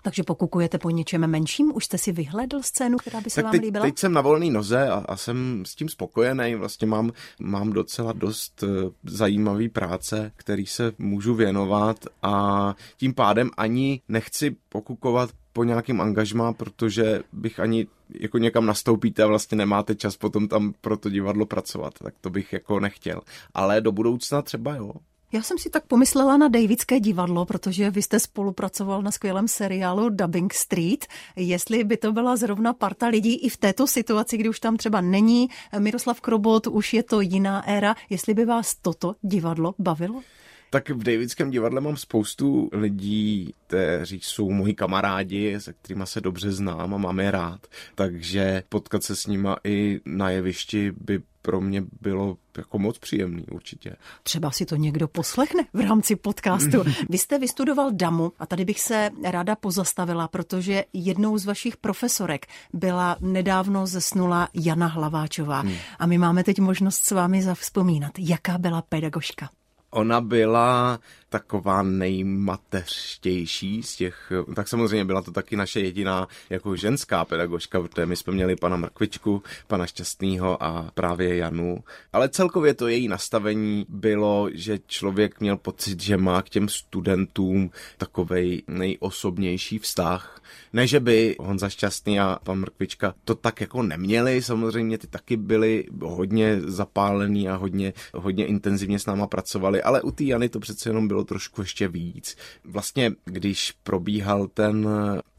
Takže 0.06 0.22
pokukujete 0.22 0.78
po 0.78 0.90
něčem 0.90 1.26
menším? 1.26 1.72
Už 1.74 1.84
jste 1.84 1.98
si 1.98 2.12
vyhledl 2.12 2.62
scénu, 2.62 2.98
která 2.98 3.20
by 3.20 3.30
se 3.30 3.34
tak 3.34 3.44
vám 3.44 3.52
teď, 3.52 3.60
líbila? 3.60 3.84
Teď 3.84 3.98
jsem 3.98 4.12
na 4.12 4.20
volné 4.20 4.50
noze 4.50 4.88
a, 4.88 5.04
a 5.08 5.16
jsem 5.16 5.62
s 5.66 5.74
tím 5.74 5.88
spokojený. 5.88 6.54
Vlastně 6.54 6.86
mám, 6.86 7.12
mám 7.40 7.72
docela 7.72 8.12
dost 8.12 8.62
uh, 8.62 8.68
zajímavý 9.04 9.68
práce, 9.68 10.32
který 10.36 10.66
se 10.66 10.92
můžu 10.98 11.34
věnovat 11.34 11.96
a 12.22 12.74
tím 12.96 13.14
pádem 13.14 13.50
ani 13.56 14.00
nechci 14.08 14.56
pokukovat 14.68 15.30
po 15.52 15.64
nějakým 15.64 16.00
angažmá, 16.00 16.52
protože 16.52 17.20
bych 17.32 17.60
ani 17.60 17.86
jako 18.20 18.38
někam 18.38 18.66
nastoupíte 18.66 19.22
a 19.22 19.26
vlastně 19.26 19.58
nemáte 19.58 19.94
čas 19.94 20.16
potom 20.16 20.48
tam 20.48 20.74
pro 20.80 20.96
to 20.96 21.10
divadlo 21.10 21.46
pracovat, 21.46 21.94
tak 21.98 22.14
to 22.20 22.30
bych 22.30 22.52
jako 22.52 22.80
nechtěl. 22.80 23.20
Ale 23.54 23.80
do 23.80 23.92
budoucna 23.92 24.42
třeba 24.42 24.76
jo. 24.76 24.92
Já 25.32 25.42
jsem 25.42 25.58
si 25.58 25.70
tak 25.70 25.86
pomyslela 25.86 26.36
na 26.36 26.48
Davidské 26.48 27.00
divadlo, 27.00 27.46
protože 27.46 27.90
vy 27.90 28.02
jste 28.02 28.20
spolupracoval 28.20 29.02
na 29.02 29.10
skvělém 29.10 29.48
seriálu 29.48 30.08
Dubbing 30.08 30.54
Street. 30.54 31.06
Jestli 31.36 31.84
by 31.84 31.96
to 31.96 32.12
byla 32.12 32.36
zrovna 32.36 32.72
parta 32.72 33.06
lidí 33.06 33.34
i 33.34 33.48
v 33.48 33.56
této 33.56 33.86
situaci, 33.86 34.36
kdy 34.36 34.48
už 34.48 34.60
tam 34.60 34.76
třeba 34.76 35.00
není 35.00 35.48
Miroslav 35.78 36.20
Krobot, 36.20 36.66
už 36.66 36.94
je 36.94 37.02
to 37.02 37.20
jiná 37.20 37.68
éra, 37.68 37.94
jestli 38.10 38.34
by 38.34 38.44
vás 38.44 38.74
toto 38.74 39.14
divadlo 39.22 39.74
bavilo? 39.78 40.22
Tak 40.70 40.90
v 40.90 41.02
Davidském 41.02 41.50
divadle 41.50 41.80
mám 41.80 41.96
spoustu 41.96 42.70
lidí, 42.72 43.54
kteří 43.66 44.20
jsou 44.22 44.50
moji 44.50 44.74
kamarádi, 44.74 45.60
se 45.60 45.72
kterými 45.72 46.06
se 46.06 46.20
dobře 46.20 46.52
znám 46.52 46.94
a 46.94 46.98
mám 46.98 47.20
je 47.20 47.30
rád. 47.30 47.66
Takže 47.94 48.62
potkat 48.68 49.02
se 49.02 49.16
s 49.16 49.26
nima 49.26 49.56
i 49.64 50.00
na 50.04 50.30
jevišti 50.30 50.92
by 51.00 51.22
pro 51.46 51.60
mě 51.60 51.82
bylo 52.00 52.36
jako 52.56 52.78
moc 52.78 52.98
příjemný 52.98 53.44
určitě. 53.46 53.96
Třeba 54.22 54.50
si 54.50 54.66
to 54.66 54.76
někdo 54.76 55.08
poslechne 55.08 55.62
v 55.72 55.80
rámci 55.80 56.16
podcastu. 56.16 56.82
Vy 57.08 57.18
jste 57.18 57.38
vystudoval 57.38 57.90
DAMu 57.92 58.32
a 58.38 58.46
tady 58.46 58.64
bych 58.64 58.80
se 58.80 59.10
ráda 59.24 59.56
pozastavila, 59.56 60.28
protože 60.28 60.84
jednou 60.92 61.38
z 61.38 61.44
vašich 61.44 61.76
profesorek 61.76 62.46
byla 62.72 63.16
nedávno 63.20 63.86
zesnula 63.86 64.48
Jana 64.54 64.86
Hlaváčová. 64.86 65.60
Hmm. 65.60 65.74
A 65.98 66.06
my 66.06 66.18
máme 66.18 66.44
teď 66.44 66.58
možnost 66.58 67.04
s 67.04 67.10
vámi 67.10 67.42
zavzpomínat, 67.42 68.12
jaká 68.18 68.58
byla 68.58 68.82
pedagožka. 68.82 69.50
Ona 69.96 70.20
byla 70.20 70.98
taková 71.28 71.82
nejmateřštější 71.82 73.82
z 73.82 73.96
těch, 73.96 74.32
tak 74.54 74.68
samozřejmě 74.68 75.04
byla 75.04 75.22
to 75.22 75.30
taky 75.30 75.56
naše 75.56 75.80
jediná 75.80 76.28
jako 76.50 76.76
ženská 76.76 77.24
pedagožka, 77.24 77.80
protože 77.80 78.06
my 78.06 78.16
jsme 78.16 78.32
měli 78.32 78.56
pana 78.56 78.76
Mrkvičku, 78.76 79.42
pana 79.66 79.86
Šťastného 79.86 80.62
a 80.62 80.90
právě 80.94 81.36
Janu. 81.36 81.78
Ale 82.12 82.28
celkově 82.28 82.74
to 82.74 82.88
její 82.88 83.08
nastavení 83.08 83.86
bylo, 83.88 84.48
že 84.52 84.78
člověk 84.86 85.40
měl 85.40 85.56
pocit, 85.56 86.02
že 86.02 86.16
má 86.16 86.42
k 86.42 86.48
těm 86.48 86.68
studentům 86.68 87.70
takovej 87.98 88.62
nejosobnější 88.68 89.78
vztah. 89.78 90.42
Ne, 90.72 90.86
že 90.86 91.00
by 91.00 91.36
Honza 91.40 91.68
Šťastný 91.68 92.20
a 92.20 92.38
pan 92.44 92.58
Mrkvička 92.58 93.14
to 93.24 93.34
tak 93.34 93.60
jako 93.60 93.82
neměli, 93.82 94.42
samozřejmě 94.42 94.98
ty 94.98 95.06
taky 95.06 95.36
byli 95.36 95.84
hodně 96.02 96.60
zapálený 96.60 97.48
a 97.48 97.56
hodně, 97.56 97.92
hodně 98.14 98.46
intenzivně 98.46 98.98
s 98.98 99.06
náma 99.06 99.26
pracovali, 99.26 99.82
ale 99.82 100.02
u 100.02 100.10
té 100.10 100.24
Jany 100.24 100.48
to 100.48 100.60
přece 100.60 100.88
jenom 100.88 101.08
bylo 101.08 101.15
trošku 101.24 101.60
ještě 101.60 101.88
víc. 101.88 102.36
Vlastně, 102.64 103.12
když 103.24 103.72
probíhal 103.82 104.46
ten 104.46 104.88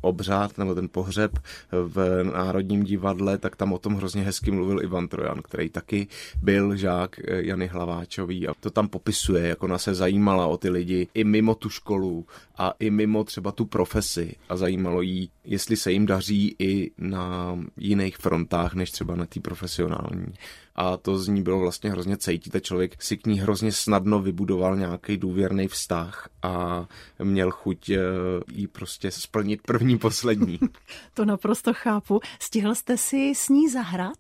obřád 0.01 0.57
nebo 0.57 0.75
ten 0.75 0.89
pohřeb 0.89 1.39
v 1.71 2.23
Národním 2.23 2.83
divadle, 2.83 3.37
tak 3.37 3.55
tam 3.55 3.73
o 3.73 3.77
tom 3.77 3.95
hrozně 3.95 4.23
hezky 4.23 4.51
mluvil 4.51 4.83
Ivan 4.83 5.07
Trojan, 5.07 5.41
který 5.41 5.69
taky 5.69 6.07
byl 6.41 6.75
žák 6.75 7.19
Jany 7.27 7.67
Hlaváčový 7.67 8.47
a 8.47 8.53
to 8.59 8.69
tam 8.69 8.87
popisuje, 8.87 9.47
jak 9.47 9.63
ona 9.63 9.77
se 9.77 9.93
zajímala 9.93 10.47
o 10.47 10.57
ty 10.57 10.69
lidi 10.69 11.07
i 11.13 11.23
mimo 11.23 11.55
tu 11.55 11.69
školu 11.69 12.25
a 12.57 12.73
i 12.79 12.89
mimo 12.89 13.23
třeba 13.23 13.51
tu 13.51 13.65
profesi. 13.65 14.35
A 14.49 14.57
zajímalo 14.57 15.01
jí, 15.01 15.29
jestli 15.45 15.77
se 15.77 15.91
jim 15.91 16.05
daří 16.05 16.55
i 16.59 16.91
na 16.97 17.57
jiných 17.77 18.17
frontách, 18.17 18.73
než 18.73 18.91
třeba 18.91 19.15
na 19.15 19.25
té 19.25 19.39
profesionální. 19.39 20.33
A 20.75 20.97
to 20.97 21.17
z 21.17 21.27
ní 21.27 21.43
bylo 21.43 21.59
vlastně 21.59 21.91
hrozně 21.91 22.17
cítit 22.17 22.55
a 22.55 22.59
člověk 22.59 23.03
si 23.03 23.17
k 23.17 23.27
ní 23.27 23.39
hrozně 23.39 23.71
snadno 23.71 24.19
vybudoval 24.19 24.75
nějaký 24.75 25.17
důvěrný 25.17 25.67
vztah 25.67 26.29
a 26.41 26.85
měl 27.23 27.51
chuť 27.51 27.89
eh, 27.89 27.99
jí 28.51 28.67
prostě 28.67 29.11
splnit 29.11 29.61
první, 29.61 29.86
poslední. 29.95 30.59
to 31.13 31.25
naprosto 31.25 31.73
chápu. 31.73 32.19
Stihl 32.39 32.75
jste 32.75 32.97
si 32.97 33.33
s 33.35 33.49
ní 33.49 33.69
zahrát 33.69 34.17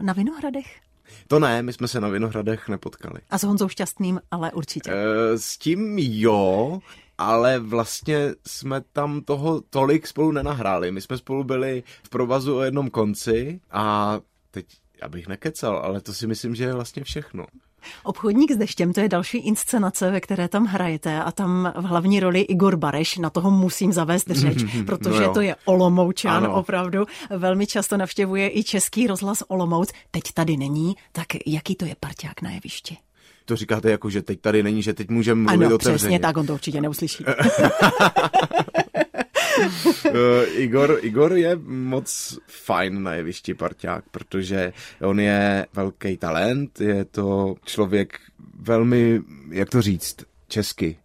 na 0.00 0.12
Vinohradech? 0.12 0.80
To 1.28 1.38
ne, 1.38 1.62
my 1.62 1.72
jsme 1.72 1.88
se 1.88 2.00
na 2.00 2.08
Vinohradech 2.08 2.68
nepotkali. 2.68 3.20
A 3.30 3.38
s 3.38 3.42
Honzou 3.42 3.68
Šťastným, 3.68 4.20
ale 4.30 4.52
určitě. 4.52 4.90
E, 4.90 5.38
s 5.38 5.58
tím 5.58 5.98
jo, 5.98 6.80
ale 7.18 7.58
vlastně 7.58 8.34
jsme 8.46 8.80
tam 8.92 9.20
toho 9.20 9.60
tolik 9.60 10.06
spolu 10.06 10.32
nenahráli. 10.32 10.92
My 10.92 11.00
jsme 11.00 11.18
spolu 11.18 11.44
byli 11.44 11.82
v 12.02 12.08
provazu 12.08 12.56
o 12.56 12.62
jednom 12.62 12.90
konci 12.90 13.60
a 13.70 14.18
teď 14.50 14.66
abych 15.02 15.28
nekecal, 15.28 15.76
ale 15.76 16.00
to 16.00 16.14
si 16.14 16.26
myslím, 16.26 16.54
že 16.54 16.64
je 16.64 16.74
vlastně 16.74 17.04
všechno. 17.04 17.46
Obchodník 18.04 18.52
s 18.52 18.56
deštěm, 18.56 18.92
to 18.92 19.00
je 19.00 19.08
další 19.08 19.38
inscenace, 19.38 20.10
ve 20.10 20.20
které 20.20 20.48
tam 20.48 20.64
hrajete 20.64 21.22
a 21.22 21.32
tam 21.32 21.72
v 21.76 21.84
hlavní 21.84 22.20
roli 22.20 22.40
Igor 22.40 22.76
Bareš, 22.76 23.18
na 23.18 23.30
toho 23.30 23.50
musím 23.50 23.92
zavést 23.92 24.30
řeč, 24.30 24.64
protože 24.86 25.20
no 25.20 25.34
to 25.34 25.40
je 25.40 25.56
Olomoučan 25.64 26.44
ano. 26.44 26.54
opravdu, 26.54 27.04
velmi 27.30 27.66
často 27.66 27.96
navštěvuje 27.96 28.58
i 28.58 28.64
český 28.64 29.06
rozhlas 29.06 29.42
Olomouc, 29.48 29.92
teď 30.10 30.22
tady 30.34 30.56
není, 30.56 30.96
tak 31.12 31.26
jaký 31.46 31.74
to 31.74 31.84
je 31.84 31.96
parťák 32.00 32.42
na 32.42 32.50
jevišti? 32.50 32.96
To 33.44 33.56
říkáte 33.56 33.90
jako, 33.90 34.10
že 34.10 34.22
teď 34.22 34.40
tady 34.40 34.62
není, 34.62 34.82
že 34.82 34.94
teď 34.94 35.08
můžeme 35.08 35.42
mluvit 35.42 35.66
ano, 35.66 35.74
otevřeně. 35.74 35.96
přesně 35.96 36.18
tak, 36.18 36.36
on 36.36 36.46
to 36.46 36.54
určitě 36.54 36.80
neuslyší. 36.80 37.24
uh, 39.58 40.12
Igor, 40.56 40.98
Igor 41.02 41.32
je 41.32 41.56
moc 41.66 42.38
fajn 42.46 43.02
na 43.02 43.14
jevišti 43.14 43.54
parťák, 43.54 44.04
protože 44.10 44.72
on 45.00 45.20
je 45.20 45.66
velký 45.72 46.16
talent, 46.16 46.80
je 46.80 47.04
to 47.04 47.54
člověk 47.64 48.20
velmi, 48.60 49.20
jak 49.50 49.68
to 49.70 49.82
říct, 49.82 50.16
česky, 50.48 50.96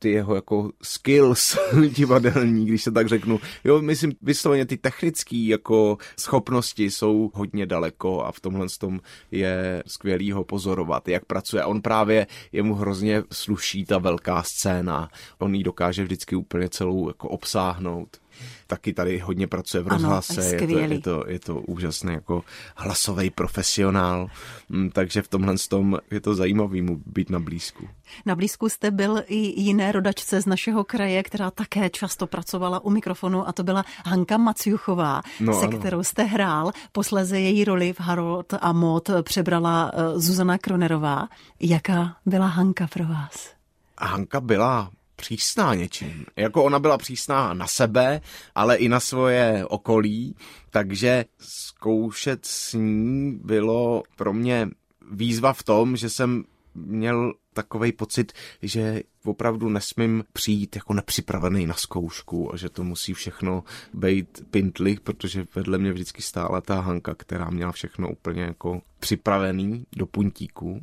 ty 0.00 0.10
jeho 0.10 0.34
jako 0.34 0.70
skills 0.82 1.58
divadelní, 1.96 2.66
když 2.66 2.82
se 2.82 2.90
tak 2.90 3.08
řeknu. 3.08 3.40
Jo, 3.64 3.82
myslím, 3.82 4.12
vysloveně 4.22 4.66
ty 4.66 4.76
technické 4.76 5.36
jako 5.36 5.98
schopnosti 6.18 6.90
jsou 6.90 7.30
hodně 7.34 7.66
daleko 7.66 8.24
a 8.24 8.32
v 8.32 8.40
tomhle 8.40 8.66
tom 8.78 9.00
je 9.30 9.82
skvělý 9.86 10.32
ho 10.32 10.44
pozorovat, 10.44 11.08
jak 11.08 11.24
pracuje. 11.24 11.64
On 11.64 11.82
právě, 11.82 12.26
jemu 12.52 12.74
hrozně 12.74 13.22
sluší 13.32 13.84
ta 13.84 13.98
velká 13.98 14.42
scéna. 14.42 15.08
On 15.38 15.54
ji 15.54 15.62
dokáže 15.62 16.02
vždycky 16.02 16.36
úplně 16.36 16.68
celou 16.68 17.08
jako 17.08 17.28
obsáhnout 17.28 18.20
taky 18.66 18.92
tady 18.92 19.18
hodně 19.18 19.46
pracuje 19.46 19.82
v 19.82 19.88
rozhlase, 19.88 20.40
ano, 20.40 20.50
je, 20.50 20.66
to, 20.66 20.78
je, 20.78 21.00
to, 21.00 21.24
je 21.28 21.38
to 21.38 21.54
úžasný 21.54 22.12
jako 22.12 22.44
hlasový 22.76 23.30
profesionál, 23.30 24.28
mm, 24.68 24.90
takže 24.90 25.22
v 25.22 25.28
tomhle 25.28 25.54
tom 25.68 25.98
je 26.10 26.20
to 26.20 26.34
zajímavý 26.34 26.82
mu 26.82 27.00
být 27.06 27.30
na 27.30 27.40
blízku. 27.40 27.88
Na 28.26 28.34
blízku 28.34 28.68
jste 28.68 28.90
byl 28.90 29.22
i 29.26 29.60
jiné 29.60 29.92
rodačce 29.92 30.42
z 30.42 30.46
našeho 30.46 30.84
kraje, 30.84 31.22
která 31.22 31.50
také 31.50 31.90
často 31.90 32.26
pracovala 32.26 32.84
u 32.84 32.90
mikrofonu 32.90 33.48
a 33.48 33.52
to 33.52 33.62
byla 33.62 33.84
Hanka 34.06 34.36
Maciuchová, 34.36 35.22
no, 35.40 35.60
se 35.60 35.66
ano. 35.66 35.78
kterou 35.78 36.02
jste 36.02 36.22
hrál. 36.22 36.72
Posleze 36.92 37.40
její 37.40 37.64
roli 37.64 37.92
v 37.92 38.00
Harold 38.00 38.54
a 38.60 38.72
Mod 38.72 39.10
přebrala 39.22 39.92
eh, 39.94 40.18
Zuzana 40.18 40.58
Kronerová. 40.58 41.28
Jaká 41.60 42.16
byla 42.26 42.46
Hanka 42.46 42.86
pro 42.86 43.04
vás? 43.04 43.50
Hanka 43.98 44.40
byla 44.40 44.90
přísná 45.20 45.74
něčím. 45.74 46.26
Jako 46.36 46.64
ona 46.64 46.78
byla 46.78 46.98
přísná 46.98 47.54
na 47.54 47.66
sebe, 47.66 48.20
ale 48.54 48.76
i 48.76 48.88
na 48.88 49.00
svoje 49.00 49.64
okolí, 49.68 50.36
takže 50.70 51.24
zkoušet 51.38 52.46
s 52.46 52.72
ní 52.72 53.40
bylo 53.44 54.02
pro 54.16 54.32
mě 54.32 54.68
výzva 55.10 55.52
v 55.52 55.62
tom, 55.62 55.96
že 55.96 56.10
jsem 56.10 56.44
měl 56.74 57.32
takový 57.52 57.92
pocit, 57.92 58.32
že 58.62 59.02
opravdu 59.24 59.68
nesmím 59.68 60.24
přijít 60.32 60.76
jako 60.76 60.94
nepřipravený 60.94 61.66
na 61.66 61.74
zkoušku 61.74 62.54
a 62.54 62.56
že 62.56 62.68
to 62.68 62.84
musí 62.84 63.14
všechno 63.14 63.64
být 63.94 64.44
pintlich, 64.50 65.00
protože 65.00 65.46
vedle 65.54 65.78
mě 65.78 65.92
vždycky 65.92 66.22
stála 66.22 66.60
ta 66.60 66.80
Hanka, 66.80 67.14
která 67.14 67.50
měla 67.50 67.72
všechno 67.72 68.10
úplně 68.10 68.42
jako 68.42 68.82
připravený 68.98 69.86
do 69.96 70.06
puntíku. 70.06 70.82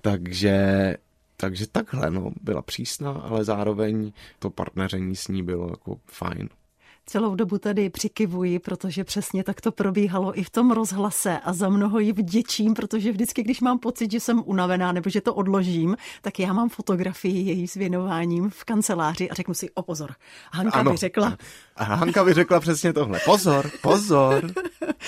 Takže 0.00 0.96
takže 1.44 1.66
takhle, 1.66 2.10
no, 2.10 2.32
byla 2.42 2.62
přísná, 2.62 3.10
ale 3.10 3.44
zároveň 3.44 4.12
to 4.38 4.50
partneření 4.50 5.16
s 5.16 5.28
ní 5.28 5.42
bylo 5.42 5.70
jako 5.70 5.98
fajn. 6.06 6.48
Celou 7.06 7.34
dobu 7.34 7.58
tady 7.58 7.90
přikivuji, 7.90 8.58
protože 8.58 9.04
přesně 9.04 9.44
tak 9.44 9.60
to 9.60 9.72
probíhalo 9.72 10.38
i 10.38 10.42
v 10.44 10.50
tom 10.50 10.70
rozhlase 10.70 11.38
a 11.38 11.52
za 11.52 11.68
mnoho 11.68 11.98
ji 11.98 12.12
vděčím, 12.12 12.74
protože 12.74 13.12
vždycky, 13.12 13.42
když 13.42 13.60
mám 13.60 13.78
pocit, 13.78 14.10
že 14.10 14.20
jsem 14.20 14.42
unavená 14.46 14.92
nebo 14.92 15.10
že 15.10 15.20
to 15.20 15.34
odložím, 15.34 15.96
tak 16.22 16.38
já 16.38 16.52
mám 16.52 16.68
fotografii 16.68 17.48
její 17.48 17.68
s 17.68 17.74
věnováním 17.74 18.50
v 18.50 18.64
kanceláři 18.64 19.30
a 19.30 19.34
řeknu 19.34 19.54
si, 19.54 19.70
o 19.70 19.82
pozor, 19.82 20.14
Hanka 20.52 20.78
ano. 20.78 20.90
by 20.90 20.96
řekla. 20.96 21.36
A 21.76 21.84
Hanka 21.84 22.24
by 22.24 22.34
řekla 22.34 22.60
přesně 22.60 22.92
tohle, 22.92 23.20
pozor, 23.24 23.70
pozor. 23.82 24.50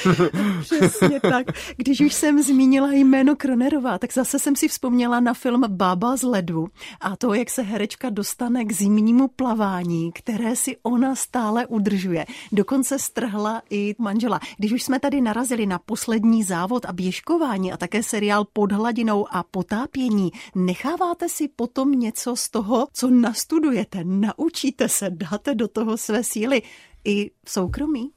přesně 0.61 1.21
tak. 1.21 1.47
Když 1.76 2.00
už 2.00 2.12
jsem 2.12 2.43
zmínila 2.43 2.93
jméno 2.93 3.37
Kronerová, 3.37 3.99
tak 3.99 4.12
zase 4.12 4.38
jsem 4.38 4.57
si 4.57 4.69
vzpomněla 4.69 5.21
na 5.21 5.35
film 5.35 5.65
Bába 5.69 6.17
z 6.17 6.23
ledu 6.23 6.69
a 7.00 7.17
to, 7.17 7.35
jak 7.35 7.50
se 7.50 7.62
herečka 7.62 8.11
dostane 8.11 8.65
k 8.65 8.73
zimnímu 8.73 9.29
plavání, 9.29 10.12
které 10.12 10.57
si 10.57 10.76
ona 10.83 11.15
stále 11.15 11.67
udrží 11.67 11.86
udržuje. 11.87 12.26
Dokonce 12.52 12.99
strhla 12.99 13.62
i 13.71 13.95
manžela. 13.99 14.40
Když 14.59 14.73
už 14.73 14.83
jsme 14.83 15.00
tady 15.00 15.21
narazili 15.21 15.66
na 15.66 15.78
poslední 15.78 16.45
závod 16.45 16.85
a 16.85 16.93
běžkování 16.93 17.73
a 17.73 17.76
také 17.76 18.02
seriál 18.02 18.47
Pod 18.52 18.73
hladinou 18.73 19.26
a 19.31 19.43
potápění, 19.43 20.31
necháváte 20.55 21.28
si 21.28 21.49
potom 21.49 21.93
něco 21.93 22.37
z 22.37 22.49
toho, 22.49 22.88
co 22.93 23.11
nastudujete, 23.11 24.05
naučíte 24.05 24.88
se, 24.88 25.11
dáte 25.11 25.55
do 25.55 25.69
toho 25.69 25.97
své 25.97 26.25
síly. 26.25 26.62
i 27.05 27.31
v 27.45 27.50
soukromí? 27.50 28.11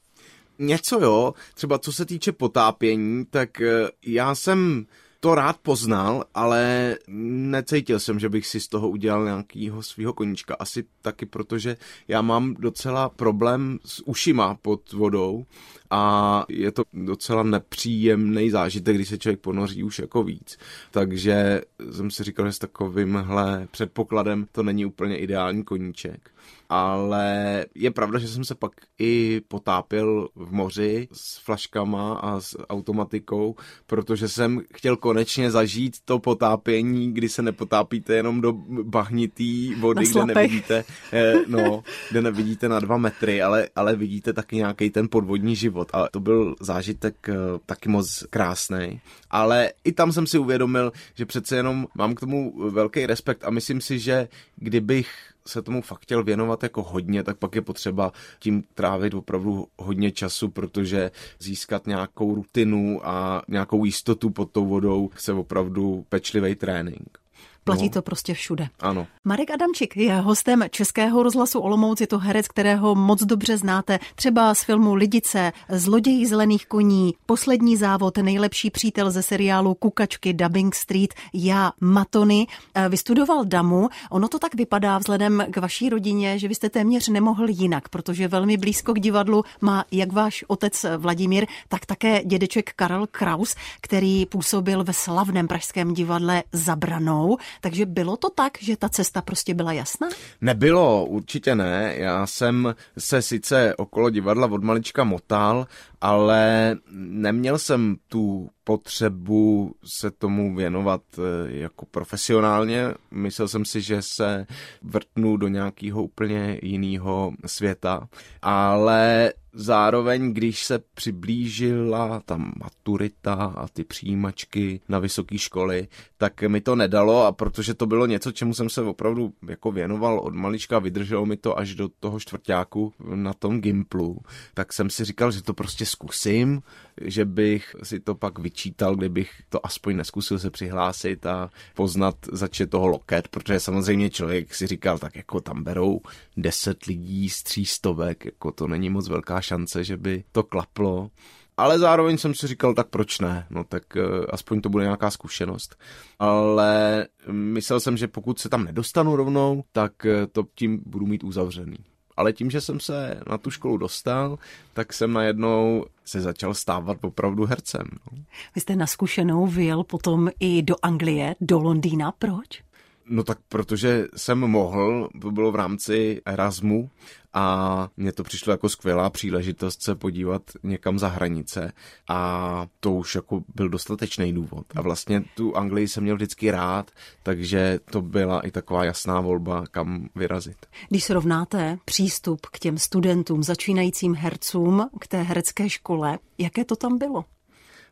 Něco 0.59 0.99
jo, 0.99 1.33
třeba 1.53 1.79
co 1.79 1.93
se 1.93 2.05
týče 2.05 2.31
potápění, 2.31 3.25
tak 3.25 3.61
eh, 3.61 3.87
já 4.05 4.35
jsem 4.35 4.85
to 5.19 5.35
rád 5.35 5.57
poznal, 5.57 6.23
ale 6.33 6.95
necítil 7.07 7.99
jsem, 7.99 8.19
že 8.19 8.29
bych 8.29 8.47
si 8.47 8.59
z 8.59 8.67
toho 8.67 8.89
udělal 8.89 9.25
nějakýho 9.25 9.83
svého 9.83 10.13
koníčka. 10.13 10.55
Asi 10.59 10.83
taky 11.01 11.25
protože 11.25 11.77
já 12.07 12.21
mám 12.21 12.53
docela 12.53 13.09
problém 13.09 13.79
s 13.85 14.07
ušima 14.07 14.55
pod 14.55 14.93
vodou 14.93 15.45
a 15.91 16.45
je 16.49 16.71
to 16.71 16.83
docela 16.93 17.43
nepříjemný 17.43 18.49
zážitek, 18.49 18.95
když 18.95 19.09
se 19.09 19.17
člověk 19.17 19.39
ponoří 19.39 19.83
už 19.83 19.99
jako 19.99 20.23
víc. 20.23 20.57
Takže 20.91 21.61
jsem 21.91 22.11
si 22.11 22.23
říkal, 22.23 22.45
že 22.45 22.51
s 22.51 22.59
takovýmhle 22.59 23.67
předpokladem 23.71 24.47
to 24.51 24.63
není 24.63 24.85
úplně 24.85 25.17
ideální 25.17 25.63
koníček 25.63 26.31
ale 26.69 27.65
je 27.75 27.91
pravda, 27.91 28.19
že 28.19 28.27
jsem 28.27 28.43
se 28.43 28.55
pak 28.55 28.71
i 28.99 29.41
potápil 29.47 30.29
v 30.35 30.51
moři 30.51 31.07
s 31.11 31.37
flaškama 31.37 32.13
a 32.13 32.39
s 32.39 32.65
automatikou, 32.67 33.55
protože 33.87 34.27
jsem 34.27 34.61
chtěl 34.73 34.97
konečně 34.97 35.51
zažít 35.51 35.97
to 36.05 36.19
potápění, 36.19 37.13
kdy 37.13 37.29
se 37.29 37.41
nepotápíte 37.41 38.15
jenom 38.15 38.41
do 38.41 38.53
bahnitý 38.83 39.75
vody, 39.75 40.05
kde 40.11 40.25
nevidíte, 40.25 40.83
eh, 41.13 41.33
no, 41.47 41.83
kde 42.09 42.21
nevidíte 42.21 42.69
na 42.69 42.79
dva 42.79 42.97
metry, 42.97 43.41
ale, 43.41 43.69
ale 43.75 43.95
vidíte 43.95 44.33
taky 44.33 44.55
nějaký 44.55 44.89
ten 44.89 45.07
podvodní 45.09 45.55
život. 45.55 45.78
A 45.93 46.07
to 46.11 46.19
byl 46.19 46.55
zážitek 46.59 47.29
eh, 47.29 47.33
taky 47.65 47.89
moc 47.89 48.23
krásný. 48.29 49.01
Ale 49.31 49.71
i 49.83 49.91
tam 49.91 50.11
jsem 50.11 50.27
si 50.27 50.37
uvědomil, 50.37 50.91
že 51.15 51.25
přece 51.25 51.55
jenom 51.55 51.87
mám 51.95 52.15
k 52.15 52.19
tomu 52.19 52.69
velký 52.69 53.05
respekt 53.05 53.43
a 53.43 53.49
myslím 53.49 53.81
si, 53.81 53.99
že 53.99 54.27
kdybych 54.55 55.09
se 55.47 55.61
tomu 55.61 55.81
fakt 55.81 56.01
chtěl 56.01 56.23
věnovat 56.23 56.63
jako 56.63 56.83
hodně, 56.83 57.23
tak 57.23 57.37
pak 57.37 57.55
je 57.55 57.61
potřeba 57.61 58.11
tím 58.39 58.63
trávit 58.73 59.13
opravdu 59.13 59.67
hodně 59.77 60.11
času, 60.11 60.49
protože 60.49 61.11
získat 61.39 61.87
nějakou 61.87 62.35
rutinu 62.35 63.01
a 63.03 63.41
nějakou 63.47 63.85
jistotu 63.85 64.29
pod 64.29 64.51
tou 64.51 64.65
vodou 64.65 65.07
chce 65.07 65.33
opravdu 65.33 66.05
pečlivý 66.09 66.55
trénink. 66.55 67.19
Platí 67.63 67.83
no. 67.83 67.89
to 67.89 68.01
prostě 68.01 68.33
všude. 68.33 68.67
Ano. 68.79 69.07
Marek 69.25 69.51
Adamčik 69.51 69.97
je 69.97 70.15
hostem 70.15 70.63
Českého 70.69 71.23
rozhlasu 71.23 71.59
Olomouc. 71.59 72.01
Je 72.01 72.07
to 72.07 72.19
herec, 72.19 72.47
kterého 72.47 72.95
moc 72.95 73.23
dobře 73.23 73.57
znáte. 73.57 73.99
Třeba 74.15 74.55
z 74.55 74.63
filmu 74.63 74.93
Lidice, 74.93 75.51
Zloději 75.69 76.27
zelených 76.27 76.65
koní, 76.65 77.13
Poslední 77.25 77.77
závod, 77.77 78.17
nejlepší 78.17 78.69
přítel 78.69 79.11
ze 79.11 79.23
seriálu 79.23 79.73
Kukačky, 79.73 80.33
Dubbing 80.33 80.75
Street, 80.75 81.13
Já, 81.33 81.71
Matony. 81.81 82.47
Eh, 82.75 82.89
vystudoval 82.89 83.45
Damu. 83.45 83.89
Ono 84.11 84.27
to 84.27 84.39
tak 84.39 84.55
vypadá 84.55 84.97
vzhledem 84.97 85.45
k 85.51 85.57
vaší 85.57 85.89
rodině, 85.89 86.39
že 86.39 86.47
vy 86.47 86.55
jste 86.55 86.69
téměř 86.69 87.07
nemohl 87.07 87.49
jinak, 87.49 87.89
protože 87.89 88.27
velmi 88.27 88.57
blízko 88.57 88.93
k 88.93 88.99
divadlu 88.99 89.43
má 89.61 89.85
jak 89.91 90.11
váš 90.11 90.45
otec 90.47 90.85
Vladimír, 90.97 91.45
tak 91.67 91.85
také 91.85 92.23
dědeček 92.25 92.73
Karel 92.75 93.07
Kraus, 93.11 93.55
který 93.81 94.25
působil 94.25 94.83
ve 94.83 94.93
slavném 94.93 95.47
pražském 95.47 95.93
divadle 95.93 96.43
Zabranou. 96.53 97.37
Takže 97.61 97.85
bylo 97.85 98.17
to 98.17 98.29
tak, 98.29 98.53
že 98.61 98.77
ta 98.77 98.89
cesta 98.89 99.21
prostě 99.21 99.53
byla 99.53 99.73
jasná? 99.73 100.07
Nebylo, 100.41 101.05
určitě 101.05 101.55
ne. 101.55 101.93
Já 101.97 102.27
jsem 102.27 102.75
se 102.97 103.21
sice 103.21 103.75
okolo 103.75 104.09
divadla 104.09 104.51
od 104.51 104.63
malička 104.63 105.03
motal, 105.03 105.67
ale 106.01 106.75
neměl 106.91 107.57
jsem 107.57 107.95
tu 108.07 108.49
potřebu 108.63 109.71
se 109.85 110.11
tomu 110.11 110.55
věnovat 110.55 111.01
eh, 111.17 111.21
jako 111.47 111.85
profesionálně. 111.85 112.85
Myslel 113.11 113.47
jsem 113.47 113.65
si, 113.65 113.81
že 113.81 114.01
se 114.01 114.45
vrtnu 114.83 115.37
do 115.37 115.47
nějakého 115.47 116.03
úplně 116.03 116.59
jiného 116.61 117.33
světa, 117.45 118.07
ale 118.41 119.33
zároveň, 119.53 120.33
když 120.33 120.63
se 120.63 120.79
přiblížila 120.93 122.19
ta 122.25 122.37
maturita 122.37 123.33
a 123.33 123.67
ty 123.67 123.83
přijímačky 123.83 124.81
na 124.89 124.99
vysoké 124.99 125.37
školy, 125.37 125.87
tak 126.17 126.41
mi 126.41 126.61
to 126.61 126.75
nedalo 126.75 127.25
a 127.25 127.31
protože 127.31 127.73
to 127.73 127.85
bylo 127.85 128.05
něco, 128.05 128.31
čemu 128.31 128.53
jsem 128.53 128.69
se 128.69 128.81
opravdu 128.81 129.33
jako 129.47 129.71
věnoval 129.71 130.19
od 130.19 130.33
malička, 130.33 130.79
vydrželo 130.79 131.25
mi 131.25 131.37
to 131.37 131.59
až 131.59 131.75
do 131.75 131.89
toho 131.99 132.19
čtvrtáku 132.19 132.93
na 133.15 133.33
tom 133.33 133.61
Gimplu, 133.61 134.19
tak 134.53 134.73
jsem 134.73 134.89
si 134.89 135.05
říkal, 135.05 135.31
že 135.31 135.43
to 135.43 135.53
prostě 135.53 135.85
zkusím, 135.85 136.61
že 137.01 137.25
bych 137.25 137.75
si 137.83 137.99
to 137.99 138.15
pak 138.15 138.39
vyčítal, 138.39 138.95
kdybych 138.95 139.31
to 139.49 139.65
aspoň 139.65 139.95
neskusil 139.95 140.39
se 140.39 140.49
přihlásit 140.49 141.25
a 141.25 141.49
poznat 141.75 142.15
zač 142.31 142.61
toho 142.69 142.87
loket, 142.87 143.27
protože 143.27 143.59
samozřejmě 143.59 144.09
člověk 144.09 144.55
si 144.55 144.67
říkal, 144.67 144.99
tak 144.99 145.15
jako 145.15 145.41
tam 145.41 145.63
berou 145.63 146.01
deset 146.37 146.85
lidí 146.85 147.29
z 147.29 147.43
třístovek, 147.43 148.25
jako 148.25 148.51
to 148.51 148.67
není 148.67 148.89
moc 148.89 149.09
velká 149.09 149.38
šance, 149.41 149.83
že 149.83 149.97
by 149.97 150.23
to 150.31 150.43
klaplo. 150.43 151.09
Ale 151.57 151.79
zároveň 151.79 152.17
jsem 152.17 152.33
si 152.33 152.47
říkal, 152.47 152.73
tak 152.73 152.87
proč 152.87 153.19
ne? 153.19 153.47
No 153.49 153.63
tak 153.63 153.83
uh, 153.95 154.25
aspoň 154.29 154.61
to 154.61 154.69
bude 154.69 154.83
nějaká 154.83 155.11
zkušenost. 155.11 155.75
Ale 156.19 157.07
myslel 157.31 157.79
jsem, 157.79 157.97
že 157.97 158.07
pokud 158.07 158.39
se 158.39 158.49
tam 158.49 158.63
nedostanu 158.63 159.15
rovnou, 159.15 159.63
tak 159.71 159.91
uh, 160.05 160.11
to 160.31 160.45
tím 160.55 160.83
budu 160.85 161.05
mít 161.05 161.23
uzavřený 161.23 161.77
ale 162.19 162.33
tím, 162.33 162.51
že 162.51 162.61
jsem 162.61 162.79
se 162.79 163.19
na 163.29 163.37
tu 163.37 163.51
školu 163.51 163.77
dostal, 163.77 164.37
tak 164.73 164.93
jsem 164.93 165.13
najednou 165.13 165.85
se 166.05 166.21
začal 166.21 166.53
stávat 166.53 166.97
opravdu 167.01 167.45
hercem. 167.45 167.87
No. 168.11 168.23
Vy 168.55 168.61
jste 168.61 168.75
na 168.75 168.87
zkušenou 168.87 169.47
vyjel 169.47 169.83
potom 169.83 170.29
i 170.39 170.61
do 170.61 170.75
Anglie, 170.81 171.35
do 171.41 171.59
Londýna. 171.59 172.11
Proč? 172.11 172.63
No 173.09 173.23
tak 173.23 173.37
protože 173.49 174.07
jsem 174.15 174.39
mohl, 174.39 175.09
to 175.21 175.31
bylo 175.31 175.51
v 175.51 175.55
rámci 175.55 176.21
Erasmu 176.25 176.89
a 177.33 177.87
mně 177.97 178.11
to 178.11 178.23
přišlo 178.23 178.51
jako 178.51 178.69
skvělá 178.69 179.09
příležitost 179.09 179.81
se 179.81 179.95
podívat 179.95 180.41
někam 180.63 180.99
za 180.99 181.07
hranice 181.07 181.71
a 182.09 182.67
to 182.79 182.91
už 182.91 183.15
jako 183.15 183.41
byl 183.55 183.69
dostatečný 183.69 184.33
důvod. 184.33 184.65
A 184.75 184.81
vlastně 184.81 185.23
tu 185.35 185.57
Anglii 185.57 185.87
jsem 185.87 186.03
měl 186.03 186.15
vždycky 186.15 186.51
rád, 186.51 186.91
takže 187.23 187.79
to 187.91 188.01
byla 188.01 188.39
i 188.39 188.51
taková 188.51 188.85
jasná 188.85 189.21
volba, 189.21 189.63
kam 189.71 190.09
vyrazit. 190.15 190.65
Když 190.89 191.03
srovnáte 191.03 191.77
přístup 191.85 192.45
k 192.45 192.59
těm 192.59 192.77
studentům, 192.77 193.43
začínajícím 193.43 194.15
hercům, 194.15 194.89
k 194.99 195.07
té 195.07 195.21
herecké 195.21 195.69
škole, 195.69 196.19
jaké 196.37 196.65
to 196.65 196.75
tam 196.75 196.97
bylo? 196.97 197.25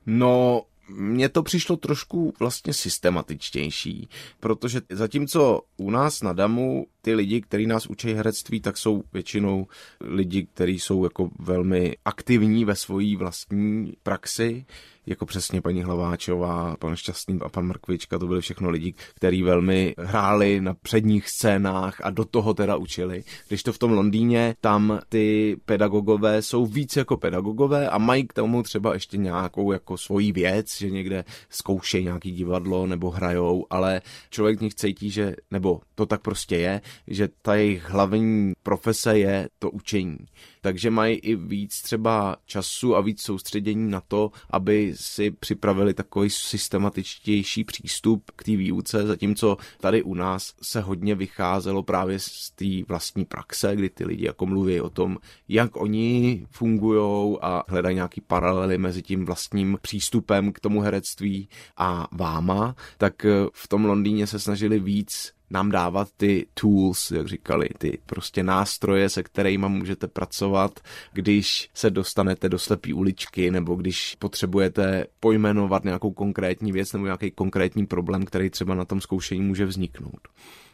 No, 0.05 0.61
mně 0.89 1.29
to 1.29 1.43
přišlo 1.43 1.77
trošku 1.77 2.33
vlastně 2.39 2.73
systematičtější, 2.73 4.09
protože 4.39 4.81
zatímco 4.89 5.61
u 5.77 5.91
nás 5.91 6.21
na 6.21 6.33
Damu 6.33 6.85
ty 7.07 7.13
lidi, 7.13 7.41
kteří 7.41 7.67
nás 7.67 7.87
učí 7.87 8.13
herectví, 8.13 8.61
tak 8.61 8.77
jsou 8.77 9.03
většinou 9.13 9.67
lidi, 10.01 10.45
kteří 10.45 10.79
jsou 10.79 11.03
jako 11.03 11.29
velmi 11.39 11.97
aktivní 12.05 12.65
ve 12.65 12.75
své 12.75 13.15
vlastní 13.17 13.93
praxi, 14.03 14.65
jako 15.07 15.25
přesně 15.25 15.61
paní 15.61 15.83
Hlaváčová, 15.83 16.75
pan 16.79 16.95
Šťastný 16.95 17.39
a 17.41 17.49
pan 17.49 17.65
Mrkvička, 17.65 18.19
to 18.19 18.27
byly 18.27 18.41
všechno 18.41 18.69
lidi, 18.69 18.93
kteří 19.15 19.43
velmi 19.43 19.95
hráli 19.97 20.61
na 20.61 20.73
předních 20.73 21.29
scénách 21.29 21.97
a 22.03 22.09
do 22.09 22.25
toho 22.25 22.53
teda 22.53 22.75
učili. 22.75 23.23
Když 23.47 23.63
to 23.63 23.73
v 23.73 23.77
tom 23.77 23.91
Londýně, 23.91 24.55
tam 24.61 24.99
ty 25.09 25.57
pedagogové 25.65 26.41
jsou 26.41 26.65
víc 26.65 26.95
jako 26.95 27.17
pedagogové 27.17 27.89
a 27.89 27.97
mají 27.97 28.27
k 28.27 28.33
tomu 28.33 28.63
třeba 28.63 28.93
ještě 28.93 29.17
nějakou 29.17 29.71
jako 29.71 29.97
svoji 29.97 30.31
věc, 30.31 30.77
že 30.77 30.89
někde 30.89 31.25
zkoušejí 31.49 32.03
nějaký 32.03 32.31
divadlo 32.31 32.87
nebo 32.87 33.09
hrajou, 33.09 33.65
ale 33.69 34.01
člověk 34.29 34.59
v 34.59 34.61
nich 34.61 34.75
cítí, 34.75 35.09
že, 35.09 35.35
nebo 35.51 35.81
to 35.95 36.05
tak 36.05 36.21
prostě 36.21 36.55
je, 36.55 36.81
že 37.07 37.29
ta 37.41 37.55
jejich 37.55 37.89
hlavní 37.89 38.53
profese 38.63 39.19
je 39.19 39.49
to 39.59 39.71
učení. 39.71 40.17
Takže 40.61 40.91
mají 40.91 41.15
i 41.15 41.35
víc 41.35 41.81
třeba 41.81 42.35
času 42.45 42.95
a 42.95 43.01
víc 43.01 43.21
soustředění 43.21 43.91
na 43.91 44.01
to, 44.01 44.31
aby 44.49 44.93
si 44.95 45.31
připravili 45.31 45.93
takový 45.93 46.29
systematičtější 46.29 47.63
přístup 47.63 48.31
k 48.35 48.43
té 48.43 48.55
výuce, 48.55 49.07
zatímco 49.07 49.57
tady 49.79 50.03
u 50.03 50.13
nás 50.13 50.53
se 50.61 50.81
hodně 50.81 51.15
vycházelo 51.15 51.83
právě 51.83 52.19
z 52.19 52.51
té 52.51 52.65
vlastní 52.87 53.25
praxe, 53.25 53.75
kdy 53.75 53.89
ty 53.89 54.05
lidi 54.05 54.25
jako 54.25 54.45
mluví 54.45 54.81
o 54.81 54.89
tom, 54.89 55.17
jak 55.47 55.77
oni 55.77 56.45
fungují 56.51 57.37
a 57.41 57.63
hledají 57.67 57.95
nějaký 57.95 58.21
paralely 58.21 58.77
mezi 58.77 59.01
tím 59.01 59.25
vlastním 59.25 59.77
přístupem 59.81 60.51
k 60.51 60.59
tomu 60.59 60.81
herectví 60.81 61.49
a 61.77 62.07
váma, 62.11 62.75
tak 62.97 63.25
v 63.53 63.67
tom 63.67 63.85
Londýně 63.85 64.27
se 64.27 64.39
snažili 64.39 64.79
víc 64.79 65.36
nám 65.49 65.71
dávat 65.71 66.07
ty 66.17 66.45
tools, 66.53 67.11
jak 67.11 67.27
říkali, 67.27 67.69
ty 67.77 67.97
prostě 68.05 68.43
nástroje, 68.43 69.09
se 69.09 69.23
kterými 69.23 69.65
můžete 69.69 70.07
pracovat, 70.07 70.79
když 71.13 71.69
se 71.73 71.89
dostanete 71.89 72.49
do 72.49 72.59
slepý 72.59 72.93
uličky 72.93 73.51
nebo 73.51 73.75
když 73.75 74.15
potřebujete 74.19 75.05
pojmenovat 75.19 75.83
nějakou 75.83 76.11
konkrétní 76.11 76.71
věc 76.71 76.93
nebo 76.93 77.05
nějaký 77.05 77.31
konkrétní 77.31 77.85
problém, 77.85 78.25
který 78.25 78.49
třeba 78.49 78.75
na 78.75 78.85
tom 78.85 79.01
zkoušení 79.01 79.41
může 79.41 79.65
vzniknout. 79.65 80.27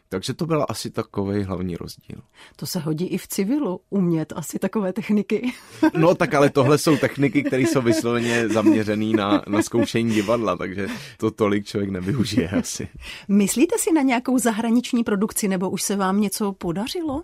Takže 0.10 0.34
to 0.34 0.46
byl 0.46 0.66
asi 0.70 0.89
takový 0.89 1.44
hlavní 1.44 1.76
rozdíl. 1.76 2.22
To 2.56 2.66
se 2.66 2.80
hodí 2.80 3.08
i 3.08 3.18
v 3.18 3.28
civilu, 3.28 3.80
umět 3.89 4.34
asi 4.36 4.60
takové 4.60 4.94
techniky. 4.94 5.54
no 5.98 6.16
tak 6.16 6.34
ale 6.34 6.50
tohle 6.50 6.78
jsou 6.78 6.98
techniky, 6.98 7.44
které 7.44 7.62
jsou 7.62 7.82
vysloveně 7.82 8.50
zaměřené 8.50 9.18
na, 9.18 9.44
na 9.48 9.62
zkoušení 9.62 10.13
divadla, 10.13 10.58
takže 10.58 10.88
to 11.18 11.32
tolik 11.32 11.66
člověk 11.66 11.89
nevyužije 11.89 12.50
asi. 12.50 12.88
Myslíte 13.28 13.76
si 13.80 13.92
na 13.92 14.02
nějakou 14.02 14.38
zahraniční 14.38 15.04
produkci 15.04 15.48
nebo 15.48 15.70
už 15.70 15.84
se 15.84 15.96
vám 15.96 16.22
něco 16.22 16.54
podařilo? 16.54 17.24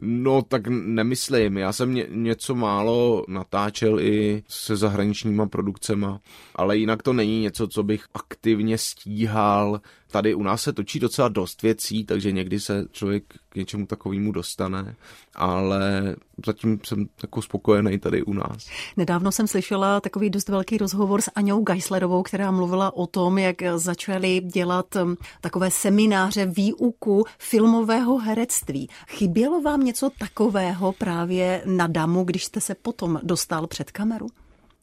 No 0.00 0.42
tak 0.42 0.66
nemyslím, 0.68 1.58
já 1.58 1.72
jsem 1.72 1.94
ně, 1.94 2.06
něco 2.10 2.54
málo 2.54 3.24
natáčel 3.28 4.00
i 4.00 4.42
se 4.48 4.76
zahraničníma 4.76 5.46
produkcema, 5.46 6.20
ale 6.54 6.76
jinak 6.76 7.02
to 7.02 7.12
není 7.12 7.40
něco, 7.40 7.68
co 7.68 7.82
bych 7.82 8.04
aktivně 8.14 8.78
stíhal. 8.78 9.80
Tady 10.10 10.34
u 10.34 10.42
nás 10.42 10.62
se 10.62 10.72
točí 10.72 11.00
docela 11.00 11.28
dost 11.28 11.62
věcí, 11.62 12.04
takže 12.04 12.32
někdy 12.32 12.60
se 12.60 12.84
člověk 12.92 13.24
k 13.48 13.56
něčemu 13.56 13.86
takovému 13.86 14.32
dostane, 14.32 14.96
ale 15.34 16.16
zatím 16.46 16.80
jsem 16.84 17.08
jako 17.22 17.42
spokojený 17.42 17.98
tady 17.98 18.22
u 18.22 18.32
nás. 18.32 18.68
Nedávno 18.96 19.32
jsem 19.32 19.46
slyšela 19.46 20.00
takový 20.00 20.30
dost 20.30 20.48
velký 20.48 20.78
rozhovor 20.78 21.20
s 21.20 21.30
Aňou 21.34 21.62
Geislerovou, 21.62 22.22
která 22.22 22.50
mluvila 22.50 22.96
o 22.96 23.06
tom, 23.06 23.38
jak 23.38 23.56
začali 23.76 24.40
dělat 24.40 24.96
um, 24.96 25.16
takové 25.40 25.70
semináře 25.70 26.46
výuku 26.46 27.24
filmového 27.38 28.18
herectví. 28.18 28.88
Chybělo 29.08 29.60
vám 29.60 29.84
něco 29.84 30.10
takového 30.18 30.92
právě 30.92 31.62
na 31.66 31.86
Damu, 31.86 32.24
když 32.24 32.44
jste 32.44 32.60
se 32.60 32.74
potom 32.74 33.20
dostal 33.22 33.66
před 33.66 33.90
kameru? 33.90 34.26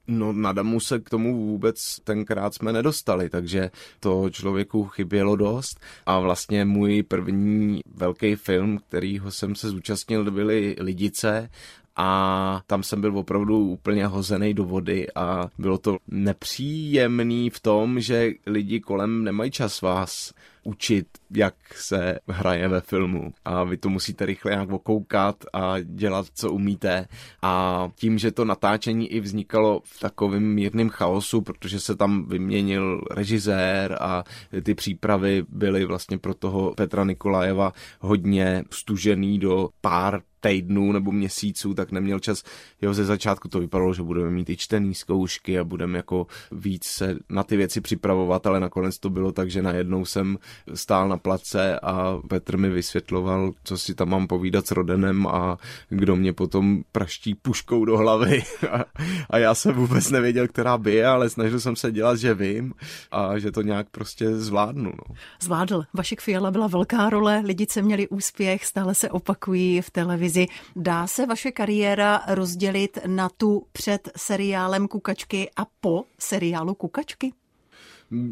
No 0.08 0.34
na 0.34 0.54
Damu 0.54 0.80
se 0.80 1.00
k 1.00 1.10
tomu 1.10 1.46
vůbec 1.46 2.00
tenkrát 2.04 2.54
jsme 2.54 2.74
nedostali, 2.74 3.30
takže 3.30 3.72
to 4.00 4.30
člověku 4.30 4.86
chybělo 4.86 5.36
dost. 5.36 5.80
A 6.06 6.20
vlastně 6.20 6.66
můj 6.66 7.04
první 7.04 7.82
velký 7.96 8.36
film, 8.36 8.78
kterýho 8.78 9.32
jsem 9.32 9.56
se 9.56 9.70
zúčastnil, 9.70 10.32
byly 10.32 10.76
Lidice 10.80 11.50
a 11.96 12.62
tam 12.68 12.84
jsem 12.84 13.02
byl 13.02 13.18
opravdu 13.18 13.60
úplně 13.60 14.08
hozený 14.08 14.54
do 14.54 14.64
vody 14.64 15.08
a 15.16 15.50
bylo 15.58 15.78
to 15.78 15.98
nepříjemný 16.08 17.50
v 17.50 17.60
tom, 17.60 18.00
že 18.00 18.32
lidi 18.46 18.80
kolem 18.80 19.24
nemají 19.24 19.52
čas 19.52 19.82
vás 19.82 20.34
učit, 20.66 21.08
jak 21.32 21.56
se 21.76 22.20
hraje 22.28 22.68
ve 22.68 22.82
filmu. 22.82 23.34
A 23.46 23.64
vy 23.64 23.78
to 23.78 23.90
musíte 23.90 24.26
rychle 24.26 24.52
nějak 24.52 24.72
okoukat 24.72 25.36
a 25.54 25.80
dělat, 25.80 26.26
co 26.34 26.52
umíte. 26.52 27.08
A 27.42 27.88
tím, 27.96 28.18
že 28.18 28.32
to 28.32 28.46
natáčení 28.46 29.12
i 29.12 29.20
vznikalo 29.20 29.82
v 29.84 30.00
takovém 30.00 30.44
mírném 30.44 30.90
chaosu, 30.90 31.42
protože 31.42 31.80
se 31.80 31.96
tam 31.96 32.26
vyměnil 32.26 33.02
režisér 33.12 33.98
a 34.02 34.24
ty 34.64 34.76
přípravy 34.76 35.46
byly 35.50 35.86
vlastně 35.86 36.18
pro 36.18 36.34
toho 36.34 36.74
Petra 36.78 37.04
Nikolajeva 37.04 37.74
hodně 38.00 38.64
stužený 38.72 39.40
do 39.40 39.70
pár 39.82 40.22
týdnů 40.46 40.92
nebo 40.92 41.12
měsíců, 41.12 41.74
tak 41.74 41.92
neměl 41.92 42.20
čas. 42.20 42.44
Jo, 42.82 42.94
ze 42.94 43.06
začátku 43.06 43.48
to 43.48 43.60
vypadalo, 43.60 43.94
že 43.94 44.04
budeme 44.04 44.30
mít 44.30 44.50
i 44.50 44.58
čtený 44.58 44.96
zkoušky 44.96 45.60
a 45.60 45.64
budeme 45.64 45.98
jako 45.98 46.28
víc 46.52 46.86
se 46.86 47.18
na 47.30 47.44
ty 47.44 47.58
věci 47.58 47.82
připravovat, 47.82 48.48
ale 48.48 48.60
nakonec 48.60 49.00
to 49.00 49.10
bylo 49.10 49.32
tak, 49.32 49.50
že 49.52 49.62
najednou 49.62 50.06
jsem 50.06 50.38
stál 50.74 51.10
na 51.10 51.18
place 51.18 51.80
a 51.80 52.18
Petr 52.30 52.58
mi 52.58 52.70
vysvětloval, 52.70 53.52
co 53.64 53.78
si 53.78 53.96
tam 53.96 54.10
mám 54.10 54.28
povídat 54.28 54.68
s 54.68 54.72
Rodenem 54.72 55.28
a 55.28 55.58
kdo 55.90 56.16
mě 56.16 56.34
potom 56.34 56.84
praští 56.92 57.36
puškou 57.36 57.86
do 57.86 57.98
hlavy. 57.98 58.44
a, 59.30 59.38
já 59.38 59.56
jsem 59.56 59.74
vůbec 59.74 60.12
nevěděl, 60.12 60.48
která 60.48 60.78
by 60.78 60.94
je, 60.94 61.08
ale 61.08 61.30
snažil 61.30 61.60
jsem 61.60 61.76
se 61.76 61.92
dělat, 61.92 62.20
že 62.20 62.34
vím 62.34 62.74
a 63.12 63.40
že 63.40 63.52
to 63.52 63.62
nějak 63.62 63.90
prostě 63.90 64.36
zvládnu. 64.36 64.92
No. 64.92 65.16
Zvládl. 65.42 65.84
Vašek 65.94 66.22
Fiala 66.22 66.52
byla 66.52 66.68
velká 66.68 67.10
role, 67.10 67.42
lidice 67.46 67.82
měli 67.82 68.08
úspěch, 68.08 68.66
stále 68.66 68.96
se 68.96 69.10
opakují 69.10 69.82
v 69.82 69.90
televizi. 69.90 70.35
Dá 70.76 71.08
se 71.08 71.26
vaše 71.26 71.52
kariéra 71.52 72.22
rozdělit 72.28 72.98
na 73.08 73.30
tu 73.30 73.68
před 73.72 74.10
seriálem 74.18 74.88
Kukačky 74.88 75.50
a 75.58 75.66
po 75.82 76.04
seriálu 76.20 76.74
Kukačky? 76.74 77.34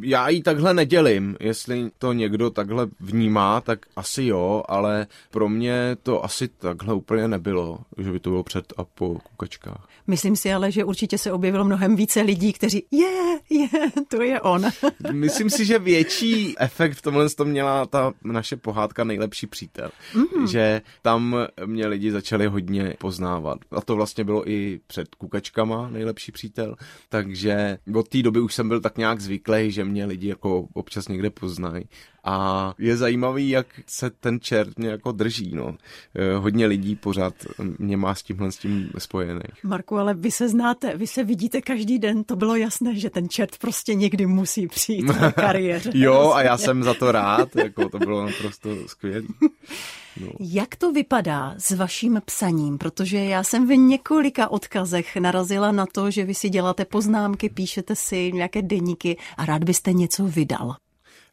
Já 0.02 0.30
ji 0.30 0.44
takhle 0.44 0.74
nedělím. 0.74 1.38
Jestli 1.40 1.92
to 1.98 2.14
někdo 2.14 2.50
takhle 2.50 2.88
vnímá, 3.00 3.62
tak 3.62 3.86
asi 3.96 4.24
jo, 4.24 4.64
ale 4.68 5.08
pro 5.32 5.50
mě 5.50 5.98
to 6.04 6.26
asi 6.26 6.48
takhle 6.48 6.94
úplně 6.94 7.28
nebylo, 7.28 7.78
že 7.98 8.12
by 8.12 8.20
to 8.20 8.30
bylo 8.30 8.44
před 8.44 8.74
a 8.78 8.84
po 8.84 9.20
kukačkách. 9.24 9.88
Myslím 10.08 10.36
si 10.36 10.54
ale, 10.54 10.72
že 10.72 10.84
určitě 10.84 11.18
se 11.18 11.32
objevilo 11.32 11.66
mnohem 11.66 11.96
více 11.96 12.22
lidí, 12.22 12.54
kteří 12.54 12.86
je, 12.92 13.40
je, 13.50 13.68
to 14.08 14.22
je 14.22 14.42
on. 14.42 14.66
Myslím 15.12 15.50
si, 15.50 15.66
že 15.66 15.80
větší 15.80 16.56
efekt 16.60 16.94
v 16.94 17.02
tomhle 17.02 17.30
tom 17.30 17.48
měla 17.48 17.86
ta 17.86 18.14
naše 18.24 18.58
pohádka 18.58 19.04
Nejlepší 19.04 19.48
přítel. 19.48 19.90
Mm. 20.16 20.48
Že 20.48 20.82
tam 21.02 21.36
mě 21.66 21.88
lidi 21.88 22.12
začali 22.12 22.48
hodně 22.48 22.96
poznávat. 23.00 23.60
A 23.72 23.82
to 23.82 23.96
vlastně 23.96 24.24
bylo 24.24 24.50
i 24.50 24.80
před 24.88 25.16
kukačkama 25.16 25.90
Nejlepší 25.90 26.32
přítel. 26.32 26.76
Takže 27.10 27.78
od 27.96 28.10
té 28.10 28.22
doby 28.22 28.40
už 28.40 28.54
jsem 28.54 28.68
byl 28.68 28.82
tak 28.82 28.98
nějak 28.98 29.22
zvyklý, 29.22 29.63
že 29.72 29.86
mě 29.86 30.06
lidi 30.06 30.28
jako 30.28 30.68
občas 30.74 31.08
někde 31.08 31.30
poznají. 31.30 31.84
A 32.24 32.74
je 32.80 32.98
zajímavý, 32.98 33.50
jak 33.50 33.68
se 33.88 34.10
ten 34.10 34.40
čert 34.40 34.80
mě 34.80 34.90
jako 34.90 35.12
drží, 35.12 35.52
no. 35.56 35.78
Eh, 36.16 36.36
hodně 36.36 36.66
lidí 36.66 36.96
pořád 36.96 37.34
mě 37.80 37.98
má 37.98 38.16
s 38.16 38.24
tímhle 38.24 38.52
s 38.52 38.58
tím 38.58 38.90
spojených. 38.98 39.64
Marku, 39.64 39.98
ale 39.98 40.14
vy 40.14 40.32
se 40.32 40.50
znáte, 40.50 40.98
vy 40.98 41.08
se 41.08 41.24
vidíte 41.24 41.62
každý 41.62 42.00
den, 42.00 42.24
to 42.24 42.36
bylo 42.36 42.56
jasné, 42.56 42.96
že 42.96 43.10
ten 43.10 43.30
čert 43.30 43.58
prostě 43.58 43.94
někdy 43.94 44.26
musí 44.26 44.68
přijít 44.68 45.06
na 45.06 45.32
kariéře. 45.32 45.92
jo, 45.96 46.32
a 46.36 46.42
já 46.42 46.58
jsem 46.58 46.84
za 46.84 46.94
to 46.94 47.12
rád, 47.12 47.56
jako 47.56 47.90
to 47.90 48.00
bylo 48.00 48.26
naprosto 48.26 48.88
skvělé. 48.88 49.28
No. 50.22 50.28
Jak 50.40 50.76
to 50.76 50.92
vypadá 50.92 51.56
s 51.58 51.72
vaším 51.72 52.22
psaním? 52.26 52.78
Protože 52.78 53.18
já 53.18 53.44
jsem 53.44 53.68
v 53.68 53.76
několika 53.76 54.48
odkazech 54.48 55.16
narazila 55.16 55.72
na 55.72 55.86
to, 55.86 56.12
že 56.12 56.26
vy 56.26 56.34
si 56.34 56.50
děláte 56.50 56.86
poznámky, 56.86 57.50
píšete 57.50 57.96
si 57.96 58.32
nějaké 58.34 58.62
deníky 58.62 59.18
a 59.38 59.46
rád 59.46 59.64
byste 59.64 59.94
něco 59.94 60.26
vydal. 60.26 60.76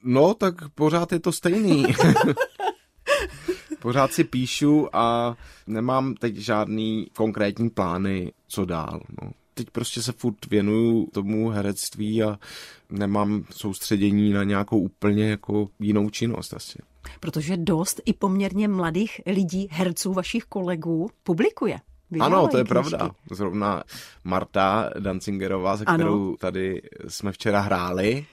No, 0.02 0.34
tak 0.34 0.54
pořád 0.68 1.12
je 1.12 1.20
to 1.20 1.32
stejný. 1.32 1.86
pořád 3.78 4.12
si 4.12 4.24
píšu 4.24 4.96
a 4.96 5.36
nemám 5.66 6.14
teď 6.14 6.36
žádný 6.36 7.06
konkrétní 7.16 7.70
plány, 7.70 8.32
co 8.48 8.64
dál. 8.64 9.00
No. 9.22 9.30
Teď 9.54 9.70
prostě 9.70 10.02
se 10.02 10.12
furt 10.12 10.46
věnuju 10.50 11.06
tomu 11.12 11.48
herectví 11.48 12.22
a 12.22 12.38
nemám 12.90 13.44
soustředění 13.50 14.32
na 14.32 14.44
nějakou 14.44 14.78
úplně 14.78 15.30
jako 15.30 15.68
jinou 15.80 16.10
činnost 16.10 16.54
asi. 16.54 16.78
Protože 17.20 17.56
dost 17.56 18.00
i 18.04 18.12
poměrně 18.12 18.68
mladých 18.68 19.20
lidí, 19.26 19.68
herců 19.70 20.12
vašich 20.12 20.44
kolegů, 20.44 21.10
publikuje. 21.22 21.78
Vydávají 22.10 22.34
ano, 22.34 22.48
to 22.48 22.56
je 22.56 22.64
knižky. 22.64 22.68
pravda. 22.68 23.10
Zrovna 23.30 23.82
Marta 24.24 24.90
Dancingerová, 24.98 25.76
se 25.76 25.84
kterou 25.84 26.26
ano. 26.26 26.36
tady 26.36 26.82
jsme 27.08 27.32
včera 27.32 27.60
hráli, 27.60 28.26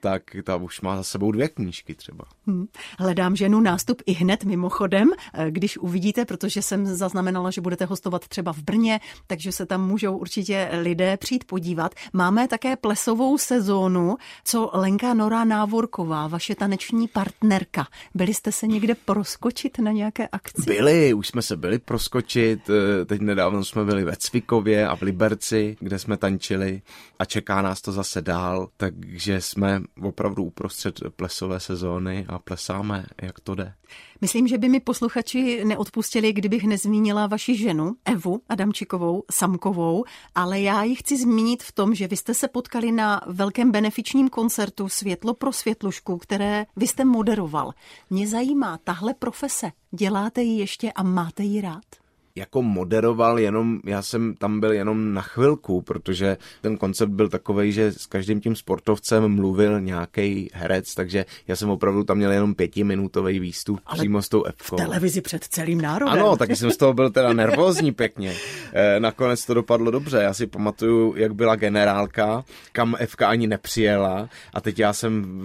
tak 0.00 0.22
ta 0.44 0.56
už 0.56 0.80
má 0.80 0.96
za 0.96 1.02
sebou 1.02 1.32
dvě 1.32 1.48
knížky 1.48 1.94
třeba. 1.94 2.24
Hmm. 2.46 2.66
Hledám 2.98 3.36
ženu 3.36 3.60
nástup 3.60 4.02
i 4.06 4.12
hned 4.12 4.44
mimochodem, 4.44 5.10
eh, 5.34 5.50
když 5.50 5.78
uvidíte, 5.78 6.24
protože 6.24 6.62
jsem 6.62 6.86
zaznamenala, 6.86 7.50
že 7.50 7.60
budete 7.60 7.84
hostovat 7.84 8.28
třeba 8.28 8.52
v 8.52 8.58
Brně, 8.58 9.00
takže 9.26 9.52
se 9.52 9.66
tam 9.66 9.86
můžou 9.86 10.16
určitě 10.16 10.68
lidé 10.82 11.16
přijít 11.16 11.44
podívat. 11.44 11.94
Máme 12.12 12.48
také 12.48 12.76
plesovou 12.76 13.38
sezónu, 13.38 14.16
co 14.44 14.70
Lenka 14.72 15.14
Nora 15.14 15.44
Návorková, 15.44 16.26
vaše 16.26 16.54
taneční 16.54 17.08
partnerka. 17.08 17.86
Byli 18.14 18.34
jste 18.34 18.52
se 18.52 18.66
někde 18.66 18.94
proskočit 18.94 19.78
na 19.78 19.92
nějaké 19.92 20.28
akci? 20.28 20.62
Byli, 20.66 21.14
už 21.14 21.28
jsme 21.28 21.42
se 21.42 21.56
byli 21.56 21.78
proskočit. 21.78 22.70
Eh, 22.70 23.04
teď 23.04 23.20
nedávno 23.20 23.64
jsme 23.64 23.84
byli 23.84 24.04
ve 24.04 24.16
Cvikově 24.16 24.88
a 24.88 24.96
v 24.96 25.02
Liberci, 25.02 25.76
kde 25.80 25.98
jsme 25.98 26.16
tančili 26.16 26.82
a 27.18 27.24
čeká 27.24 27.62
nás 27.62 27.80
to 27.80 27.92
zase 27.92 28.22
dál, 28.22 28.68
takže 28.76 29.40
jsme 29.40 29.82
opravdu 30.02 30.44
uprostřed 30.44 31.00
plesové 31.16 31.60
sezóny 31.60 32.26
a 32.28 32.38
plesáme, 32.38 33.06
jak 33.22 33.40
to 33.40 33.54
jde. 33.54 33.74
Myslím, 34.20 34.48
že 34.48 34.58
by 34.58 34.68
mi 34.68 34.80
posluchači 34.80 35.64
neodpustili, 35.64 36.32
kdybych 36.32 36.64
nezmínila 36.64 37.26
vaši 37.26 37.56
ženu, 37.56 37.94
Evu 38.04 38.40
Adamčikovou, 38.48 39.22
Samkovou, 39.30 40.04
ale 40.34 40.60
já 40.60 40.82
ji 40.82 40.94
chci 40.94 41.16
zmínit 41.16 41.62
v 41.62 41.72
tom, 41.72 41.94
že 41.94 42.08
vy 42.08 42.16
jste 42.16 42.34
se 42.34 42.48
potkali 42.48 42.92
na 42.92 43.20
velkém 43.26 43.70
benefičním 43.70 44.28
koncertu 44.28 44.88
Světlo 44.88 45.34
pro 45.34 45.52
světlušku, 45.52 46.18
které 46.18 46.66
vy 46.76 46.86
jste 46.86 47.04
moderoval. 47.04 47.72
Mě 48.10 48.28
zajímá 48.28 48.78
tahle 48.84 49.14
profese. 49.14 49.72
Děláte 49.90 50.42
ji 50.42 50.58
ještě 50.58 50.92
a 50.92 51.02
máte 51.02 51.42
ji 51.42 51.60
rád? 51.60 51.99
Jako 52.40 52.62
moderoval 52.62 53.38
jenom, 53.38 53.80
já 53.84 54.02
jsem 54.02 54.34
tam 54.34 54.60
byl 54.60 54.72
jenom 54.72 55.14
na 55.14 55.22
chvilku, 55.22 55.82
protože 55.82 56.36
ten 56.60 56.76
koncept 56.76 57.10
byl 57.10 57.28
takový, 57.28 57.72
že 57.72 57.92
s 57.92 58.06
každým 58.06 58.40
tím 58.40 58.56
sportovcem 58.56 59.28
mluvil 59.28 59.80
nějaký 59.80 60.50
herec, 60.52 60.94
takže 60.94 61.24
já 61.48 61.56
jsem 61.56 61.70
opravdu 61.70 62.04
tam 62.04 62.16
měl 62.16 62.32
jenom 62.32 62.54
pětiminutový 62.54 63.38
výstup 63.40 63.80
Ale 63.86 63.98
přímo 63.98 64.22
s 64.22 64.28
tou 64.28 64.44
Fkou. 64.56 64.76
v 64.76 64.80
televizi 64.80 65.20
před 65.20 65.44
celým 65.44 65.80
národem. 65.80 66.14
Ano, 66.14 66.36
taky 66.36 66.56
jsem 66.56 66.70
z 66.70 66.76
toho 66.76 66.94
byl 66.94 67.10
teda 67.10 67.32
nervózní 67.32 67.92
pěkně. 67.92 68.34
E, 68.72 69.00
nakonec 69.00 69.46
to 69.46 69.54
dopadlo 69.54 69.90
dobře, 69.90 70.16
já 70.16 70.34
si 70.34 70.46
pamatuju, 70.46 71.14
jak 71.16 71.34
byla 71.34 71.56
generálka, 71.56 72.44
kam 72.72 72.96
Fka 73.06 73.28
ani 73.28 73.46
nepřijela 73.46 74.28
a 74.54 74.60
teď 74.60 74.78
já 74.78 74.92
jsem 74.92 75.40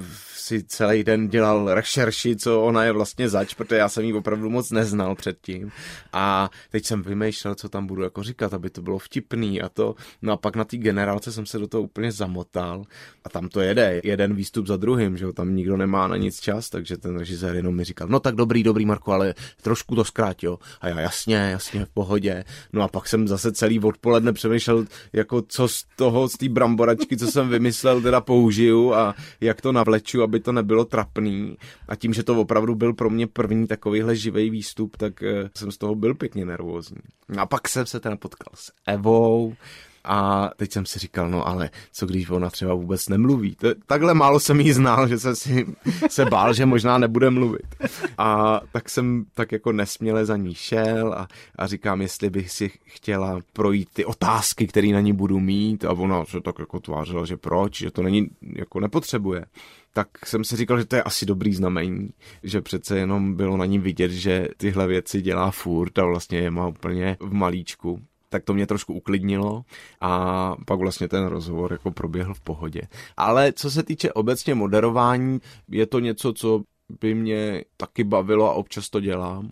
si 0.45 0.63
celý 0.63 1.03
den 1.03 1.27
dělal 1.27 1.73
rešerši, 1.73 2.35
co 2.35 2.61
ona 2.61 2.83
je 2.83 2.91
vlastně 2.91 3.29
zač, 3.29 3.53
protože 3.53 3.75
já 3.75 3.89
jsem 3.89 4.05
ji 4.05 4.13
opravdu 4.13 4.49
moc 4.49 4.71
neznal 4.71 5.15
předtím. 5.15 5.71
A 6.13 6.49
teď 6.71 6.85
jsem 6.85 7.03
vymýšlel, 7.03 7.55
co 7.55 7.69
tam 7.69 7.87
budu 7.87 8.03
jako 8.03 8.23
říkat, 8.23 8.53
aby 8.53 8.69
to 8.69 8.81
bylo 8.81 8.99
vtipný 8.99 9.61
a 9.61 9.69
to. 9.69 9.95
No 10.21 10.33
a 10.33 10.37
pak 10.37 10.55
na 10.55 10.63
té 10.63 10.77
generálce 10.77 11.31
jsem 11.31 11.45
se 11.45 11.59
do 11.59 11.67
toho 11.67 11.83
úplně 11.83 12.11
zamotal 12.11 12.83
a 13.23 13.29
tam 13.29 13.47
to 13.49 13.61
jede, 13.61 14.01
jeden 14.03 14.35
výstup 14.35 14.67
za 14.67 14.77
druhým, 14.77 15.17
že 15.17 15.25
jo, 15.25 15.33
tam 15.33 15.55
nikdo 15.55 15.77
nemá 15.77 16.07
na 16.07 16.17
nic 16.17 16.39
čas, 16.39 16.69
takže 16.69 16.97
ten 16.97 17.17
režisér 17.17 17.55
jenom 17.55 17.75
mi 17.75 17.83
říkal, 17.83 18.07
no 18.07 18.19
tak 18.19 18.35
dobrý, 18.35 18.63
dobrý 18.63 18.85
Marko, 18.85 19.11
ale 19.11 19.33
trošku 19.61 19.95
to 19.95 20.03
zkrátil. 20.03 20.59
A 20.81 20.89
já 20.89 20.99
jasně, 20.99 21.35
jasně, 21.35 21.85
v 21.85 21.89
pohodě. 21.89 22.43
No 22.73 22.81
a 22.81 22.87
pak 22.87 23.07
jsem 23.07 23.27
zase 23.27 23.51
celý 23.51 23.79
odpoledne 23.79 24.33
přemýšlel, 24.33 24.85
jako 25.13 25.41
co 25.47 25.67
z 25.67 25.85
toho, 25.95 26.29
z 26.29 26.33
té 26.37 26.49
bramboračky, 26.49 27.17
co 27.17 27.27
jsem 27.27 27.49
vymyslel, 27.49 28.01
teda 28.01 28.21
použiju 28.21 28.93
a 28.93 29.15
jak 29.41 29.61
to 29.61 29.71
navleču, 29.71 30.23
aby 30.23 30.34
to 30.39 30.51
nebylo 30.51 30.85
trapný. 30.85 31.57
A 31.87 31.95
tím, 31.95 32.13
že 32.13 32.23
to 32.23 32.41
opravdu 32.41 32.75
byl 32.75 32.93
pro 32.93 33.09
mě 33.09 33.27
první 33.27 33.67
takovýhle 33.67 34.15
živý 34.15 34.49
výstup, 34.49 34.97
tak 34.97 35.23
eh, 35.23 35.49
jsem 35.57 35.71
z 35.71 35.77
toho 35.77 35.95
byl 35.95 36.15
pěkně 36.15 36.45
nervózní. 36.45 37.01
No 37.29 37.41
a 37.41 37.45
pak 37.45 37.67
jsem 37.67 37.85
se 37.85 37.99
teda 37.99 38.15
potkal 38.15 38.51
s 38.55 38.71
Evou, 38.87 39.55
a 40.05 40.49
teď 40.55 40.71
jsem 40.71 40.85
si 40.85 40.99
říkal, 40.99 41.29
no 41.29 41.47
ale 41.47 41.69
co 41.91 42.05
když 42.05 42.29
ona 42.29 42.49
třeba 42.49 42.73
vůbec 42.73 43.09
nemluví. 43.09 43.55
To, 43.55 43.67
takhle 43.85 44.13
málo 44.13 44.39
jsem 44.39 44.59
jí 44.59 44.71
znal, 44.71 45.07
že 45.07 45.19
jsem 45.19 45.35
si 45.35 45.65
se 46.09 46.25
bál, 46.25 46.53
že 46.53 46.65
možná 46.65 46.97
nebude 46.97 47.29
mluvit. 47.29 47.75
A 48.17 48.61
tak 48.71 48.89
jsem 48.89 49.25
tak 49.33 49.51
jako 49.51 49.71
nesměle 49.71 50.25
za 50.25 50.37
ní 50.37 50.55
šel 50.55 51.13
a, 51.13 51.27
a 51.55 51.67
říkám, 51.67 52.01
jestli 52.01 52.29
bych 52.29 52.51
si 52.51 52.71
chtěla 52.85 53.39
projít 53.53 53.89
ty 53.93 54.05
otázky, 54.05 54.67
které 54.67 54.87
na 54.87 55.01
ní 55.01 55.13
budu 55.13 55.39
mít 55.39 55.85
a 55.85 55.91
ona 55.91 56.25
se 56.25 56.41
tak 56.41 56.59
jako 56.59 56.79
tvářila, 56.79 57.25
že 57.25 57.37
proč, 57.37 57.77
že 57.77 57.91
to 57.91 58.01
není, 58.01 58.29
jako 58.41 58.79
nepotřebuje 58.79 59.45
tak 59.95 60.25
jsem 60.25 60.43
si 60.43 60.55
říkal, 60.55 60.79
že 60.79 60.85
to 60.85 60.95
je 60.95 61.03
asi 61.03 61.25
dobrý 61.25 61.53
znamení, 61.53 62.09
že 62.43 62.61
přece 62.61 62.97
jenom 62.97 63.35
bylo 63.35 63.57
na 63.57 63.65
ní 63.65 63.79
vidět, 63.79 64.11
že 64.11 64.47
tyhle 64.57 64.87
věci 64.87 65.21
dělá 65.21 65.51
furt 65.51 65.99
a 65.99 66.05
vlastně 66.05 66.37
je 66.37 66.51
má 66.51 66.67
úplně 66.67 67.17
v 67.19 67.33
malíčku 67.33 67.99
tak 68.29 68.43
to 68.43 68.53
mě 68.53 68.67
trošku 68.67 68.93
uklidnilo 68.93 69.63
a 70.01 70.55
pak 70.65 70.79
vlastně 70.79 71.07
ten 71.07 71.25
rozhovor 71.25 71.71
jako 71.71 71.91
proběhl 71.91 72.33
v 72.33 72.41
pohodě. 72.41 72.81
Ale 73.17 73.53
co 73.53 73.71
se 73.71 73.83
týče 73.83 74.13
obecně 74.13 74.55
moderování, 74.55 75.39
je 75.69 75.85
to 75.85 75.99
něco, 75.99 76.33
co 76.33 76.61
by 77.01 77.15
mě 77.15 77.63
taky 77.77 78.03
bavilo 78.03 78.49
a 78.49 78.53
občas 78.53 78.89
to 78.89 78.99
dělám 78.99 79.49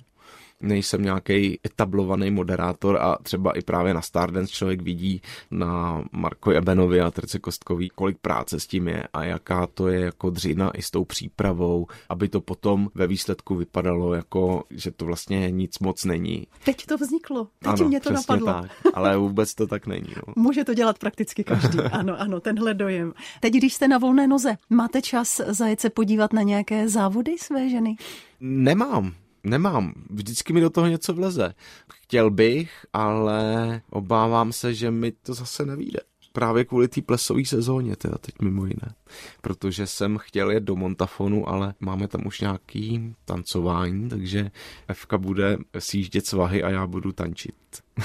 nejsem 0.64 1.02
nějaký 1.02 1.60
etablovaný 1.66 2.32
moderátor 2.32 2.98
a 3.02 3.18
třeba 3.24 3.52
i 3.52 3.62
právě 3.62 3.94
na 3.94 4.02
Stardance 4.02 4.54
člověk 4.54 4.82
vidí 4.82 5.22
na 5.52 6.04
Marko 6.12 6.52
Ebenovi 6.52 7.02
a 7.02 7.12
Trce 7.12 7.40
Kostkový, 7.40 7.90
kolik 7.90 8.18
práce 8.18 8.60
s 8.60 8.68
tím 8.68 8.88
je 8.88 9.04
a 9.14 9.24
jaká 9.24 9.68
to 9.68 9.88
je 9.88 10.00
jako 10.00 10.30
dřina 10.30 10.72
i 10.72 10.82
s 10.82 10.92
tou 10.92 11.06
přípravou, 11.06 11.88
aby 12.10 12.30
to 12.30 12.42
potom 12.42 12.90
ve 12.96 13.08
výsledku 13.08 13.56
vypadalo 13.56 14.14
jako, 14.14 14.64
že 14.70 14.92
to 14.92 15.06
vlastně 15.06 15.52
nic 15.52 15.80
moc 15.80 16.06
není. 16.06 16.48
Teď 16.66 16.86
to 16.86 16.98
vzniklo, 16.98 17.48
teď 17.60 17.74
ano, 17.74 17.88
mě 17.88 18.00
to 18.00 18.14
napadlo. 18.14 18.48
Tak, 18.48 18.72
ale 18.94 19.18
vůbec 19.18 19.56
to 19.56 19.68
tak 19.68 19.88
není. 19.88 20.14
No. 20.16 20.34
Může 20.44 20.64
to 20.64 20.74
dělat 20.74 21.00
prakticky 21.00 21.44
každý, 21.44 21.80
ano, 21.92 22.22
ano, 22.22 22.40
tenhle 22.40 22.74
dojem. 22.74 23.14
Teď, 23.40 23.54
když 23.54 23.74
jste 23.74 23.88
na 23.88 23.98
volné 23.98 24.28
noze, 24.28 24.58
máte 24.70 25.02
čas 25.02 25.42
zajet 25.48 25.80
se 25.80 25.90
podívat 25.90 26.34
na 26.34 26.42
nějaké 26.42 26.90
závody 26.90 27.36
své 27.38 27.70
ženy? 27.70 27.96
Nemám, 28.40 29.14
Nemám. 29.44 29.94
Vždycky 30.10 30.54
mi 30.54 30.62
do 30.62 30.70
toho 30.70 30.88
něco 30.88 31.14
vleze. 31.14 31.54
Chtěl 31.94 32.32
bych, 32.32 32.86
ale 32.94 33.82
obávám 33.90 34.52
se, 34.54 34.74
že 34.74 34.92
mi 34.92 35.12
to 35.12 35.34
zase 35.34 35.66
nevíde. 35.66 36.00
Právě 36.34 36.66
kvůli 36.66 36.88
té 36.88 37.02
plesové 37.02 37.46
sezóně, 37.46 37.96
teda 37.96 38.18
teď 38.18 38.36
mimo 38.42 38.66
jiné. 38.66 38.96
Protože 39.42 39.88
jsem 39.88 40.18
chtěl 40.18 40.52
jet 40.52 40.64
do 40.64 40.76
Montafonu, 40.76 41.50
ale 41.50 41.74
máme 41.80 42.08
tam 42.08 42.28
už 42.28 42.42
nějaký 42.42 43.16
tancování, 43.26 44.10
takže 44.10 44.52
Fka 44.94 45.18
bude 45.18 45.58
sjíždět 45.80 46.26
svahy 46.26 46.64
a 46.64 46.70
já 46.70 46.88
budu 46.88 47.12
tančit. 47.12 47.56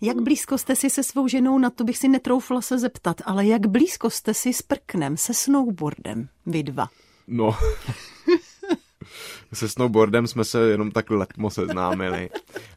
Jak 0.00 0.20
blízko 0.22 0.58
jste 0.58 0.76
si 0.76 0.90
se 0.90 1.02
svou 1.02 1.28
ženou, 1.28 1.58
na 1.58 1.70
to 1.70 1.84
bych 1.84 1.98
si 1.98 2.08
netroufla 2.08 2.60
se 2.60 2.78
zeptat, 2.78 3.22
ale 3.24 3.46
jak 3.46 3.66
blízko 3.66 4.10
jste 4.10 4.34
si 4.34 4.52
s 4.52 4.62
prknem, 4.62 5.16
se 5.16 5.34
snowboardem, 5.34 6.28
vy 6.46 6.62
dva? 6.62 6.88
No, 7.26 7.56
se 9.52 9.68
snowboardem 9.68 10.26
jsme 10.26 10.44
se 10.44 10.70
jenom 10.70 10.90
tak 10.90 11.10
letmo 11.10 11.50
seznámili 11.50 12.30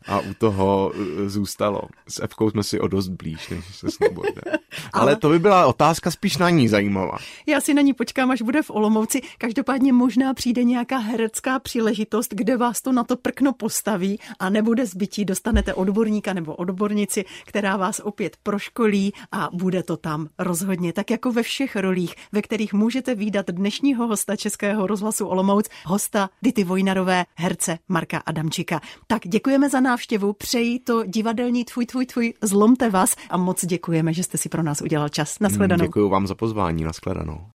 a 0.08 0.20
u 0.20 0.34
toho 0.34 0.92
uh, 0.96 1.28
zůstalo. 1.28 1.82
S 2.08 2.24
Evkou 2.24 2.50
jsme 2.50 2.64
si 2.64 2.80
o 2.80 2.88
dost 2.88 3.08
blíž 3.08 3.50
než 3.50 3.76
se 3.76 3.92
snowboardem. 3.92 4.44
Ale, 4.94 5.02
Ale 5.02 5.16
to 5.16 5.30
by 5.30 5.40
byla 5.40 5.66
otázka 5.66 6.12
spíš 6.12 6.38
na 6.38 6.50
ní 6.50 6.68
zajímavá. 6.68 7.18
Já 7.48 7.62
si 7.62 7.74
na 7.74 7.82
ní 7.82 7.94
počkám, 7.94 8.32
až 8.32 8.42
bude 8.42 8.62
v 8.62 8.70
Olomouci. 8.70 9.22
Každopádně 9.38 9.94
možná 9.94 10.34
přijde 10.34 10.64
nějaká 10.64 10.98
herecká 10.98 11.60
příležitost, 11.60 12.34
kde 12.34 12.58
vás 12.58 12.82
to 12.82 12.92
na 12.92 13.04
to 13.04 13.18
prkno 13.18 13.54
postaví 13.54 14.20
a 14.40 14.50
nebude 14.50 14.86
zbytí. 14.86 15.26
Dostanete 15.26 15.74
odborníka 15.74 16.34
nebo 16.34 16.56
odbornici, 16.56 17.26
která 17.46 17.78
vás 17.78 18.00
opět 18.00 18.38
proškolí 18.44 19.14
a 19.32 19.50
bude 19.54 19.84
to 19.84 19.98
tam 19.98 20.28
rozhodně. 20.40 20.94
Tak 20.94 21.12
jako 21.12 21.32
ve 21.32 21.44
všech 21.44 21.76
rolích, 21.76 22.16
ve 22.32 22.42
kterých 22.42 22.74
můžete 22.74 23.16
výdat 23.16 23.46
dnešního 23.52 24.08
hosta 24.08 24.36
Českého 24.36 24.88
rozhlasu 24.88 25.28
Olomouc, 25.28 25.70
hosta 25.86 26.30
Dity 26.42 26.62
Vojnarové, 26.63 27.26
herce 27.36 27.80
Marka 27.89 28.17
Adamčika. 28.17 28.82
Tak 29.08 29.28
děkujeme 29.28 29.69
za 29.69 29.80
návštěvu, 29.80 30.34
přeji 30.34 30.80
to 30.80 31.04
divadelní 31.06 31.65
tvůj, 31.65 31.86
tvůj, 31.86 32.06
tvůj, 32.06 32.34
zlomte 32.41 32.89
vás 32.89 33.15
a 33.30 33.38
moc 33.38 33.65
děkujeme, 33.65 34.13
že 34.13 34.23
jste 34.23 34.38
si 34.38 34.49
pro 34.49 34.63
nás 34.63 34.82
udělal 34.82 35.10
čas. 35.10 35.39
Naschledanou. 35.39 35.86
Děkuji 35.86 36.10
vám 36.10 36.28
za 36.28 36.36
pozvání, 36.36 36.84
naschledanou. 36.84 37.45